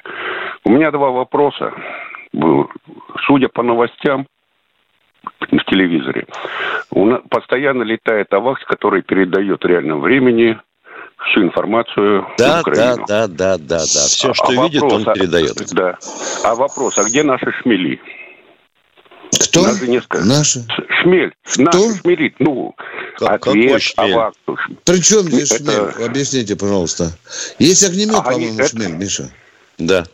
[0.64, 1.74] У меня два вопроса.
[3.26, 4.28] Судя по новостям
[5.40, 6.28] в телевизоре,
[7.30, 10.58] постоянно летает АВАКС, который передает в реальном времени
[11.30, 13.06] всю информацию да, в Украину.
[13.08, 13.80] Да, да, да, да, да.
[13.80, 15.74] Все, а что а видит, вопрос, он передает.
[15.74, 15.98] Да.
[16.44, 18.00] А вопрос, а где наши шмели?
[19.32, 19.64] Кто?
[19.64, 20.26] Даже несколько.
[20.26, 20.66] Наши?
[21.02, 21.34] Шмель.
[21.44, 21.64] Кто?
[21.64, 22.36] Наши шмели.
[22.40, 22.76] Ну,
[23.18, 24.14] как, ответ, шмель?
[24.14, 24.34] Авак.
[24.86, 25.94] Причем здесь это...
[25.94, 26.08] шмель?
[26.08, 27.12] Объясните, пожалуйста.
[27.60, 28.68] Есть огнемет, а, по-моему, это...
[28.68, 29.30] шмель, Миша.
[29.78, 30.06] Да.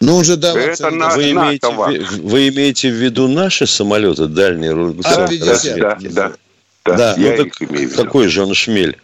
[0.00, 0.58] Ну, уже да.
[0.58, 4.72] Это на, вы, имеете, вы, вы имеете в виду наши самолеты дальние?
[4.72, 5.78] А-50.
[5.78, 6.32] Да, да.
[6.84, 7.14] Да, да.
[7.16, 8.04] Я ну, так, имею в виду.
[8.04, 8.96] Какой же он шмель?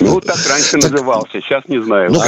[0.00, 2.12] Ну, так раньше назывался, сейчас не знаю.
[2.12, 2.22] Ну,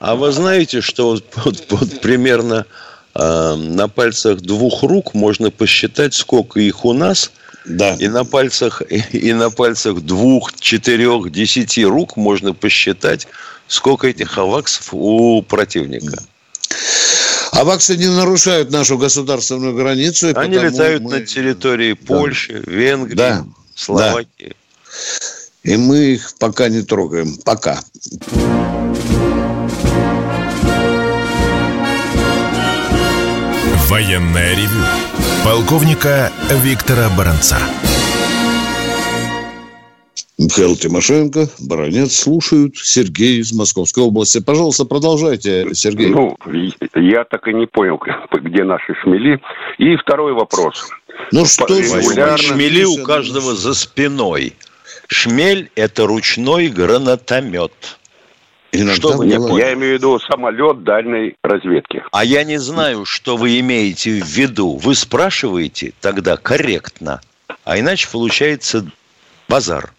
[0.00, 2.66] а вы знаете, что вот, вот, вот примерно
[3.14, 7.30] а, на пальцах двух рук можно посчитать, сколько их у нас,
[7.64, 7.94] да.
[7.94, 13.28] И на пальцах и на пальцах двух, четырех, десяти рук можно посчитать,
[13.72, 16.22] сколько этих аваксов у противника.
[17.52, 20.32] Аваксы не нарушают нашу государственную границу.
[20.34, 21.18] Они летают мы...
[21.18, 22.70] на территории Польши, да.
[22.70, 23.46] Венгрии, да.
[23.74, 24.54] Словакии.
[25.64, 25.70] Да.
[25.72, 27.36] И мы их пока не трогаем.
[27.44, 27.80] Пока.
[33.88, 34.84] Военная ревю.
[35.44, 37.58] Полковника Виктора Баранца.
[40.38, 42.76] Михаил Тимошенко, Баранец, слушают.
[42.76, 44.40] Сергей из Московской области.
[44.40, 46.08] Пожалуйста, продолжайте, Сергей.
[46.08, 46.36] Ну,
[46.94, 48.00] я так и не понял,
[48.32, 49.40] где наши шмели.
[49.78, 50.88] И второй вопрос.
[51.30, 52.38] Ну, что регулярно...
[52.38, 54.54] Шмели у каждого за спиной.
[55.08, 57.98] Шмель– это ручной гранатомет.
[58.72, 59.58] Иногда что вы было...
[59.58, 62.02] Я имею в виду самолет дальней разведки.
[62.10, 64.78] А я не знаю, что вы имеете в виду.
[64.78, 67.20] Вы спрашиваете тогда корректно.
[67.64, 68.86] А иначе получается
[69.46, 69.92] базар.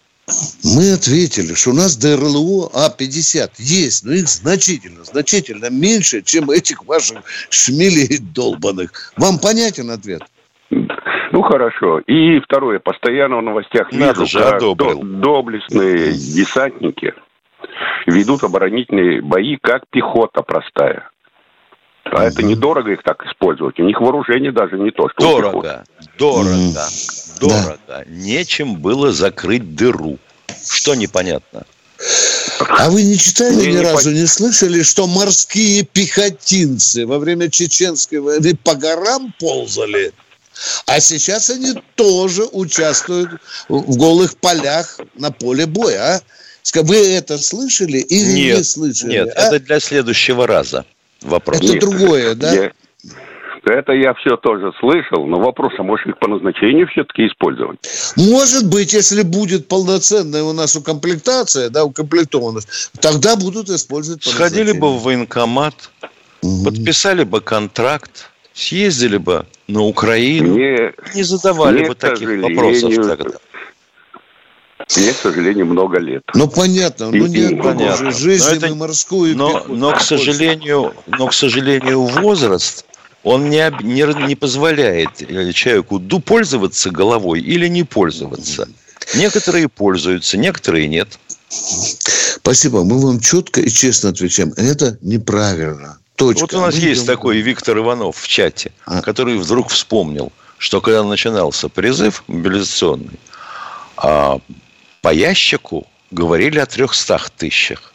[0.64, 6.84] Мы ответили, что у нас ДРЛО А-50 есть, но их значительно, значительно меньше, чем этих
[6.86, 7.18] ваших
[7.50, 9.12] шмелей долбанных.
[9.16, 10.22] Вам понятен ответ?
[10.70, 11.98] Ну, хорошо.
[12.00, 12.78] И второе.
[12.78, 17.12] Постоянно в новостях Надо вижу, же, как доблестные десантники
[18.06, 21.10] ведут оборонительные бои, как пехота простая.
[22.04, 22.22] А угу.
[22.22, 23.78] это недорого их так использовать.
[23.80, 25.84] У них вооружение даже не то, что Дорого,
[26.18, 26.80] дорого.
[27.38, 27.78] Дорого.
[27.86, 28.04] Да.
[28.06, 30.18] Нечем было закрыть дыру.
[30.68, 31.64] Что непонятно?
[32.58, 34.14] А вы не читали Мне ни не разу, по...
[34.14, 40.12] не слышали, что морские пехотинцы во время чеченской войны по горам ползали?
[40.86, 43.30] А сейчас они тоже участвуют
[43.68, 46.22] в голых полях на поле боя, а?
[46.82, 49.10] Вы это слышали или нет, не слышали?
[49.10, 49.48] Нет, а?
[49.48, 50.84] это для следующего раза
[51.20, 51.58] вопрос.
[51.58, 52.52] Это нет, другое, да?
[52.52, 52.72] Я...
[53.64, 57.78] Это я все тоже слышал, но вопрос, а может их по назначению все-таки использовать?
[58.16, 64.92] Может быть, если будет полноценная у нас укомплектация, да, укомплектованность, тогда будут использовать Сходили бы
[64.92, 65.90] в военкомат,
[66.42, 66.64] угу.
[66.64, 73.38] подписали бы контракт, съездили бы на Украину, мне, не задавали мне, бы таких вопросов тогда.
[74.96, 76.22] Мне, к сожалению, много лет.
[76.34, 77.10] Ну, понятно.
[77.10, 78.10] Ну, нет, понятно.
[78.12, 82.84] Жизнь но это, морскую но, но, к сожалению, но, к сожалению, возраст,
[83.24, 88.68] он не, не, не позволяет э, человеку пользоваться головой или не пользоваться.
[89.14, 91.18] Некоторые пользуются, некоторые нет.
[91.48, 92.84] Спасибо.
[92.84, 94.52] Мы вам четко и честно отвечаем.
[94.56, 95.98] Это неправильно.
[96.16, 96.42] Точка.
[96.42, 97.14] Вот у нас Мы есть идем...
[97.14, 99.00] такой Виктор Иванов в чате, а?
[99.00, 103.18] который вдруг вспомнил, что когда начинался призыв мобилизационный,
[103.96, 104.38] а
[105.00, 107.93] по ящику говорили о 300 тысячах.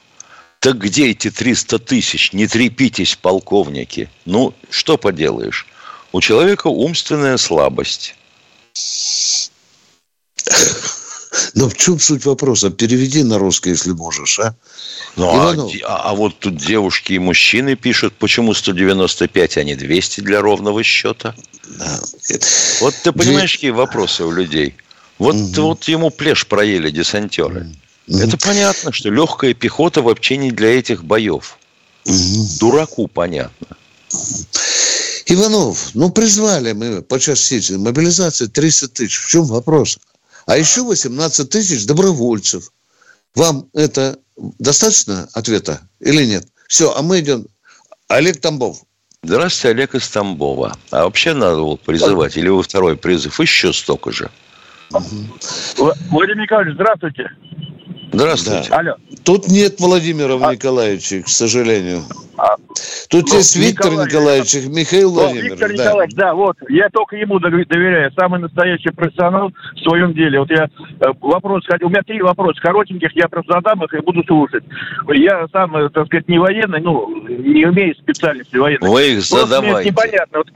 [0.60, 2.34] Так где эти 300 тысяч?
[2.34, 4.10] Не трепитесь, полковники.
[4.26, 5.68] Ну, что поделаешь?
[6.12, 8.16] У человека умственная слабость.
[11.54, 12.72] Но в чем суть вопроса?
[12.72, 14.56] Переведи на русский, если можешь, а?
[15.16, 15.56] Ну, а,
[15.86, 20.84] а, а вот тут девушки и мужчины пишут, почему 195, а не 200 для ровного
[20.84, 21.36] счета?
[21.78, 22.00] Да.
[22.82, 24.76] Вот ты понимаешь, какие вопросы у людей–
[25.20, 25.62] вот, угу.
[25.62, 27.62] вот ему плешь проели десантеры.
[27.62, 27.76] Угу.
[28.10, 31.58] Это понятно, что легкая пехота вообще не для этих боев.
[32.60, 33.68] Дураку понятно.
[35.28, 39.20] Иванов, ну призвали мы по частице мобилизации 300 тысяч.
[39.20, 40.00] В чем вопрос?
[40.48, 42.72] А еще 18 тысяч добровольцев.
[43.36, 44.18] Вам это
[44.58, 46.48] достаточно ответа или нет?
[46.68, 47.46] Все, а мы идем.
[48.08, 48.80] Олег Тамбов.
[49.22, 50.76] Здравствуйте, Олег из Тамбова.
[50.90, 54.32] А вообще надо было призывать, или во второй призыв еще столько же?
[54.90, 57.30] Владимир Николаевич, здравствуйте.
[58.12, 58.70] Здравствуйте.
[58.70, 58.78] Да.
[58.78, 58.96] Алло.
[59.24, 60.54] Тут нет Владимира а...
[60.54, 62.02] Николаевича, к сожалению.
[62.38, 62.56] А...
[63.10, 65.52] Тут ну, есть Виктор Николаевич, Николаевич Михаил Владимирович.
[65.52, 65.84] Виктор да.
[65.84, 66.58] Николаевич, да, вот.
[66.70, 68.12] Я только ему доверяю.
[68.18, 70.40] Самый настоящий профессионал в своем деле.
[70.40, 74.24] Вот я э, вопрос, у меня три вопроса коротеньких, я просто задам их и буду
[74.24, 74.64] слушать.
[75.14, 78.90] Я сам, э, так сказать, не военный, ну, не умею специальности военной.
[78.90, 79.74] Вы их задавайте.
[79.74, 80.40] Вот непонятно.
[80.40, 80.48] Вот,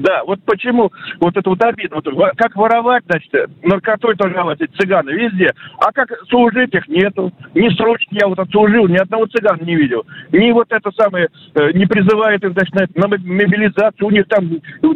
[0.00, 0.90] да, вот почему
[1.20, 2.00] вот это вот обидно.
[2.04, 3.32] Вот, как воровать, значит,
[3.62, 5.52] наркотой торговать, эти цыганы везде.
[5.78, 7.32] А как служить их нету.
[7.54, 10.04] Ни срочки я вот отслужил, ни одного цыгана не видел.
[10.32, 14.06] Ни вот это самое, э, не призывает их, значит, на мобилизацию.
[14.06, 14.48] У них там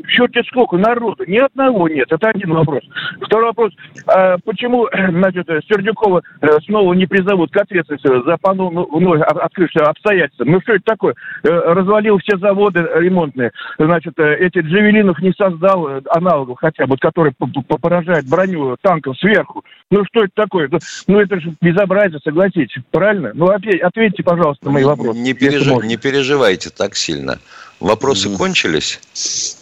[0.09, 1.25] черти сколько народу.
[1.27, 2.11] Ни одного нет.
[2.11, 2.83] Это один вопрос.
[3.21, 3.73] Второй вопрос.
[4.07, 10.45] А почему, значит, Сердюкова э, снова не призовут к ответственности за вновь ну, открывшие обстоятельства?
[10.45, 11.15] Ну что это такое?
[11.43, 13.53] Э, развалил все заводы ремонтные.
[13.79, 17.33] Значит, эти дживели Белинов не создал э, аналогов хотя бы, который
[17.81, 19.65] поражает броню танков сверху.
[19.91, 20.69] Ну, что это такое?
[20.71, 20.79] Ну,
[21.09, 22.83] ну, это же безобразие, согласитесь.
[22.91, 23.33] Правильно?
[23.35, 25.19] Ну, ответьте, пожалуйста, на мои вопросы.
[25.19, 25.85] Не, пережив...
[25.85, 27.41] не переживайте так сильно.
[27.81, 28.37] Вопросы mm.
[28.37, 29.01] кончились?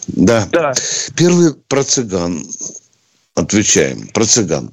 [0.09, 0.47] Да.
[0.53, 0.73] да.
[1.17, 2.43] Первый про цыган.
[3.35, 4.09] Отвечаем.
[4.13, 4.71] Про цыган.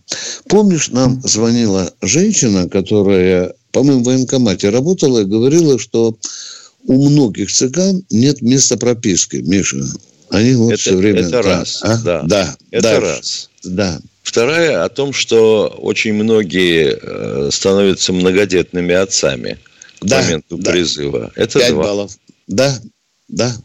[0.49, 6.17] Помнишь, нам звонила женщина, которая, по-моему, в военкомате работала и говорила, что
[6.85, 9.37] у многих цыган нет места прописки.
[9.37, 9.77] Миша,
[10.29, 11.21] они вот это, все время...
[11.21, 11.97] Это раз, а?
[12.03, 12.21] да.
[12.23, 13.01] Да, это дальше.
[13.01, 13.49] раз.
[13.63, 13.99] Да.
[14.23, 19.57] Вторая о том, что очень многие э, становятся многодетными отцами
[19.99, 20.71] к да, моменту да.
[20.71, 21.31] призыва.
[21.35, 21.83] Это Пять два.
[21.83, 22.17] баллов.
[22.47, 22.79] Да,
[23.29, 23.55] да.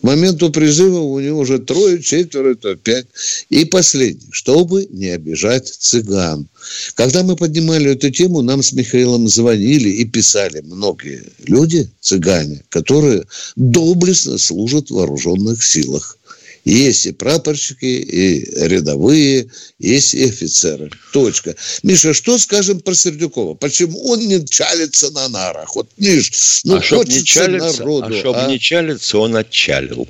[0.00, 3.06] К моменту призыва у него уже трое, четверо, то пять.
[3.48, 6.48] И последнее, чтобы не обижать цыган.
[6.94, 13.24] Когда мы поднимали эту тему, нам с Михаилом звонили и писали многие люди, цыгане, которые
[13.54, 16.18] доблестно служат в вооруженных силах.
[16.66, 19.48] Есть и прапорщики, и рядовые,
[19.78, 20.90] есть и офицеры.
[21.12, 21.54] Точка.
[21.84, 23.54] Миша, что скажем про Сердюкова?
[23.54, 25.76] Почему он не чалится на нарах?
[25.76, 28.06] Вот, Миш, ну а хочется не чалится, народу.
[28.08, 28.48] А чтобы а?
[28.48, 30.08] не чалиться, он отчалил.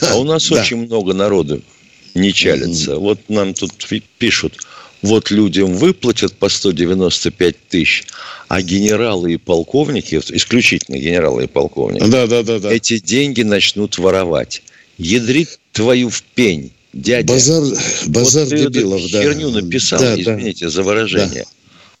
[0.00, 0.62] Да, а у нас да.
[0.62, 1.62] очень много народу
[2.14, 2.92] не чалится.
[2.92, 2.98] Mm-hmm.
[2.98, 3.72] Вот нам тут
[4.16, 4.56] пишут,
[5.02, 8.04] вот людям выплатят по 195 тысяч,
[8.48, 12.72] а генералы и полковники, исключительно генералы и полковники, да, да, да, да.
[12.72, 14.62] эти деньги начнут воровать.
[14.98, 17.32] Ядрит твою в пень, дядя.
[17.32, 17.62] Базар,
[18.06, 19.22] базар вот дебилов, ты да.
[19.22, 20.70] херню написал, да, извините да.
[20.70, 21.44] за выражение.
[21.44, 21.50] Да.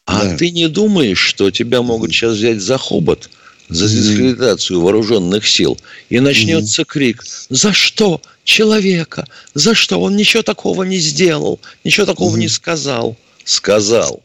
[0.06, 0.36] А да.
[0.36, 3.28] ты не думаешь, что тебя могут сейчас взять за хобот,
[3.68, 5.78] за дискредитацию вооруженных сил,
[6.08, 8.22] и начнется крик «За что?
[8.44, 9.26] Человека!
[9.54, 10.00] За что?
[10.00, 13.16] Он ничего такого не сделал, ничего такого не сказал».
[13.44, 14.22] Сказал.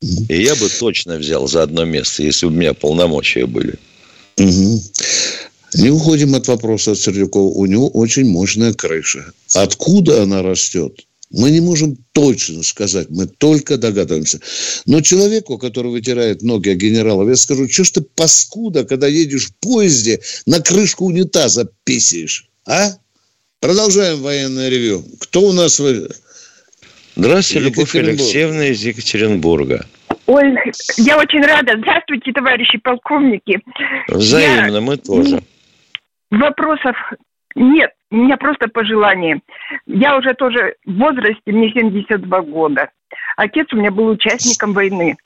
[0.00, 3.74] И я бы точно взял за одно место, если бы у меня полномочия были.
[4.38, 4.82] Угу.
[5.74, 7.48] Не уходим от вопроса от Сердюкова.
[7.48, 9.32] У него очень мощная крыша.
[9.54, 11.04] Откуда она растет?
[11.30, 14.40] Мы не можем точно сказать, мы только догадываемся.
[14.86, 19.54] Но человеку, который вытирает ноги генералов, я скажу, что ж ты паскуда, когда едешь в
[19.56, 22.48] поезде, на крышку унитаза писаешь?
[22.66, 22.92] А?
[23.60, 25.04] Продолжаем военное ревю.
[25.20, 25.80] Кто у нас?
[27.14, 29.84] Здравствуйте, Любовь Алексеевна из Екатеринбурга.
[30.26, 30.44] Ой,
[30.96, 31.74] я очень рада.
[31.78, 33.58] Здравствуйте, товарищи полковники.
[34.08, 34.80] Взаимно, я...
[34.80, 35.42] мы тоже.
[36.30, 36.96] Вопросов
[37.54, 39.40] нет, у меня просто пожелание.
[39.86, 42.90] Я уже тоже в возрасте, мне 72 года.
[43.36, 45.16] Отец у меня был участником войны.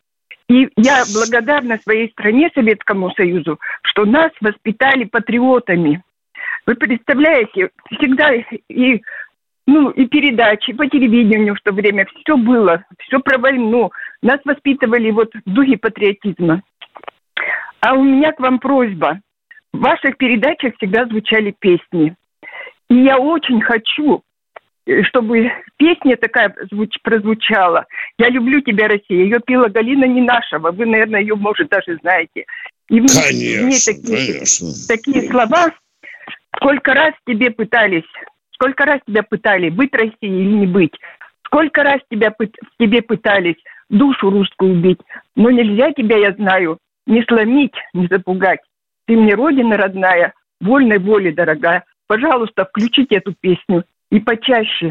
[0.48, 6.03] И я благодарна своей стране, Советскому Союзу, что нас воспитали патриотами.
[6.66, 9.03] Вы представляете, всегда и,
[9.66, 13.90] ну, и передачи по телевидению в то время, все было, все про войну.
[14.22, 16.62] Нас воспитывали вот в духе патриотизма.
[17.80, 19.20] А у меня к вам просьба.
[19.73, 22.14] В ваших передачах всегда звучали песни.
[22.91, 24.23] И я очень хочу,
[24.87, 27.87] э, чтобы песня такая звуч, прозвучала.
[28.18, 29.25] «Я люблю тебя, Россия».
[29.25, 30.73] Ее пела Галина Нинашева.
[30.73, 32.45] Вы, наверное, ее, может, даже знаете.
[32.89, 34.68] И в конечно, в ней такие, конечно.
[34.89, 35.73] такие слова.
[36.57, 38.05] Сколько раз тебе пытались,
[38.53, 40.93] сколько раз тебя пытали, быть Россией или не быть.
[41.47, 42.35] Сколько раз тебя,
[42.79, 43.57] тебе пытались
[43.89, 45.01] душу русскую убить.
[45.35, 48.61] Но нельзя тебя, я знаю, не сломить, не запугать.
[49.07, 51.84] Ты мне родина родная, вольной воли дорогая.
[52.07, 54.90] Пожалуйста, включите эту песню и почаще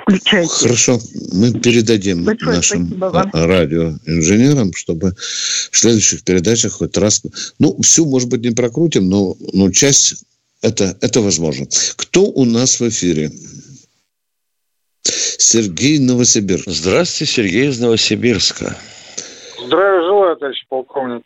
[0.00, 0.48] включайте.
[0.48, 0.98] Хорошо,
[1.32, 3.02] мы передадим Большое нашим
[3.32, 7.22] радиоинженерам, чтобы в следующих передачах хоть раз...
[7.58, 10.24] Ну, всю, может быть, не прокрутим, но, но часть
[10.62, 11.66] это, это возможно.
[11.96, 13.30] Кто у нас в эфире?
[15.02, 16.68] Сергей Новосибирск.
[16.68, 18.76] Здравствуйте, Сергей из Новосибирска.
[19.64, 21.22] Здравия желаю, товарищ полковник.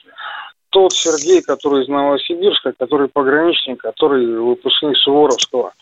[0.73, 5.75] Тот Сергей, который из Новосибирска, который пограничник, который выпускник Суворовского.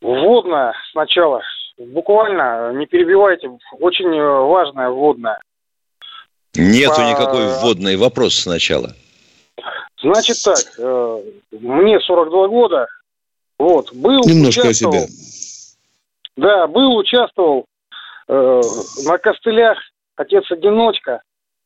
[0.00, 1.42] Вводная сначала.
[1.76, 3.50] Буквально, не перебивайте,
[3.80, 5.40] очень важная вводная.
[6.54, 7.00] Нету По...
[7.00, 7.96] никакой вводной.
[7.96, 8.92] Вопрос сначала.
[10.00, 12.86] Значит так, э, мне 42 года,
[13.58, 15.08] вот, был, Немножко о себе.
[16.36, 17.64] Да, был, участвовал
[18.28, 18.60] э,
[19.04, 19.78] на костылях,
[20.14, 21.22] отец-одиночка,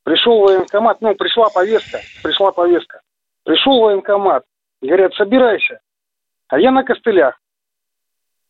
[0.08, 3.00] пришел военкомат, ну, пришла повестка, пришла повестка.
[3.44, 4.42] Пришел военкомат,
[4.80, 5.80] говорят, собирайся.
[6.48, 7.38] А я на костылях.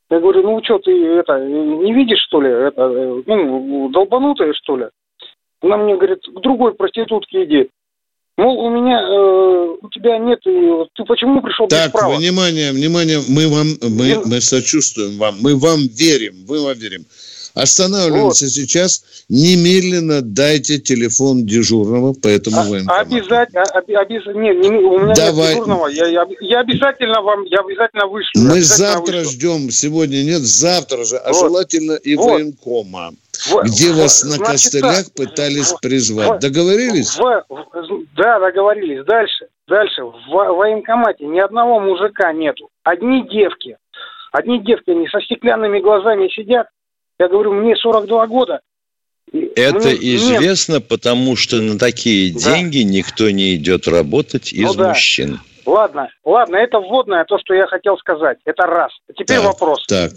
[0.09, 2.89] Я говорю, ну что, ты это, не видишь, что ли, это,
[3.27, 4.87] ну, долбанутая, что ли?
[5.61, 7.71] Она мне говорит, к другой проститутке иди.
[8.37, 12.15] Мол, у меня, э, у тебя нет, ты почему пришел так, без права?
[12.15, 17.05] внимание, внимание, мы вам, мы, мы сочувствуем вам, мы вам верим, мы вам верим.
[17.59, 18.53] Останавливаемся вот.
[18.53, 19.05] сейчас.
[19.29, 23.17] Немедленно дайте телефон дежурного по этому а, военкомату.
[23.17, 23.63] Обязательно.
[23.63, 25.49] обязательно нет, не, у меня Давай.
[25.49, 25.87] нет дежурного.
[25.89, 28.31] Я, я, я обязательно вам, я обязательно вышлю.
[28.37, 29.31] Мы обязательно завтра вышлю.
[29.33, 29.71] ждем.
[29.71, 31.17] Сегодня нет, завтра же.
[31.17, 31.41] А вот.
[31.41, 32.33] желательно и вот.
[32.33, 33.11] военкома.
[33.47, 36.41] В, где вас на значит, костылях пытались в, призвать.
[36.41, 37.17] Договорились?
[37.17, 37.67] В, в,
[38.17, 39.05] да, договорились.
[39.05, 39.47] Дальше.
[39.67, 40.03] Дальше.
[40.03, 42.69] В военкомате ни одного мужика нету.
[42.83, 43.77] Одни девки.
[44.33, 46.69] Одни девки, они со стеклянными глазами сидят.
[47.19, 48.61] Я говорю, мне 42 года.
[49.33, 50.89] Это мне, известно, нет.
[50.89, 52.55] потому что на такие да.
[52.55, 54.89] деньги никто не идет работать из ну, да.
[54.89, 55.41] мужчин.
[55.67, 58.39] Ладно, ладно, это вводное, то, что я хотел сказать.
[58.47, 58.91] Это раз.
[59.15, 59.85] Теперь так, вопрос.
[59.87, 60.13] Так.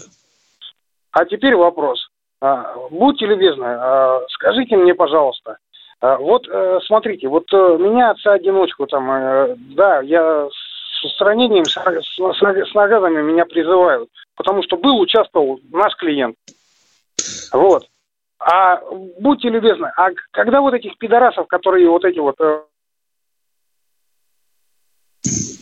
[1.10, 2.08] А теперь вопрос.
[2.40, 5.58] А, будьте любезны, а, скажите мне, пожалуйста,
[6.00, 11.74] а, вот э, смотрите, вот э, меня отца-одиночку там, э, да, я с ранением, с,
[11.74, 16.34] с, меня призывают, потому что был, участвовал наш клиент.
[17.52, 17.88] Вот.
[18.38, 18.80] А
[19.20, 22.36] будьте любезны, а когда вот этих пидорасов, которые вот эти вот...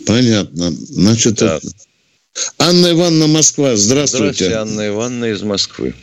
[0.06, 0.70] Понятно.
[0.70, 1.56] Значит, да.
[1.56, 1.66] это...
[2.58, 4.44] Анна Ивановна Москва, здравствуйте.
[4.44, 5.94] Здравствуйте, Анна Ивановна из Москвы.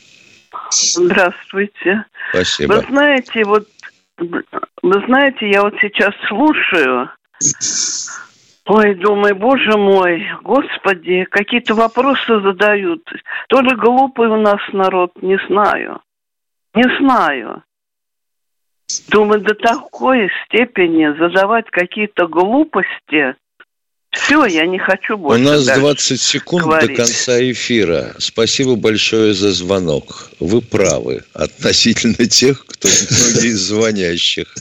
[0.72, 2.06] Здравствуйте.
[2.32, 2.74] Спасибо.
[2.74, 3.68] Вы знаете, вот
[4.18, 7.10] вы знаете, я вот сейчас слушаю.
[8.68, 13.02] Ой, думаю, боже мой, господи, какие-то вопросы задают.
[13.48, 16.02] То ли глупый у нас народ, не знаю.
[16.74, 17.64] Не знаю.
[19.10, 23.36] Думаю, до такой степени задавать какие-то глупости–
[24.22, 25.42] все, я не хочу больше.
[25.42, 26.90] У нас 20 секунд говорить.
[26.90, 28.16] до конца эфира.
[28.20, 30.32] Спасибо большое за звонок.
[30.40, 34.54] Вы правы относительно тех, кто многие из звонящих.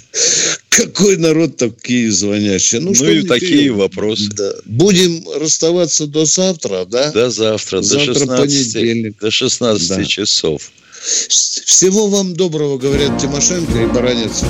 [0.68, 2.80] Какой народ такие звонящие?
[2.80, 4.28] Ну, ну и такие вопросы.
[4.30, 4.52] Да.
[4.64, 7.10] Будем расставаться до завтра, да?
[7.12, 9.18] До завтра, завтра до 16, понедельник.
[9.18, 10.04] До 16 да.
[10.04, 10.70] часов.
[11.28, 14.42] Всего вам доброго, говорят Тимошенко и Баранец.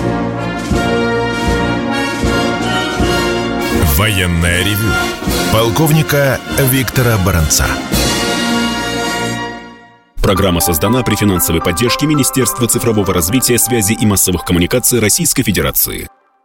[3.96, 4.92] Военное ревю
[5.50, 6.38] полковника
[6.70, 7.66] Виктора Баранца.
[10.16, 16.10] Программа создана при финансовой поддержке Министерства цифрового развития, связи и массовых коммуникаций Российской Федерации.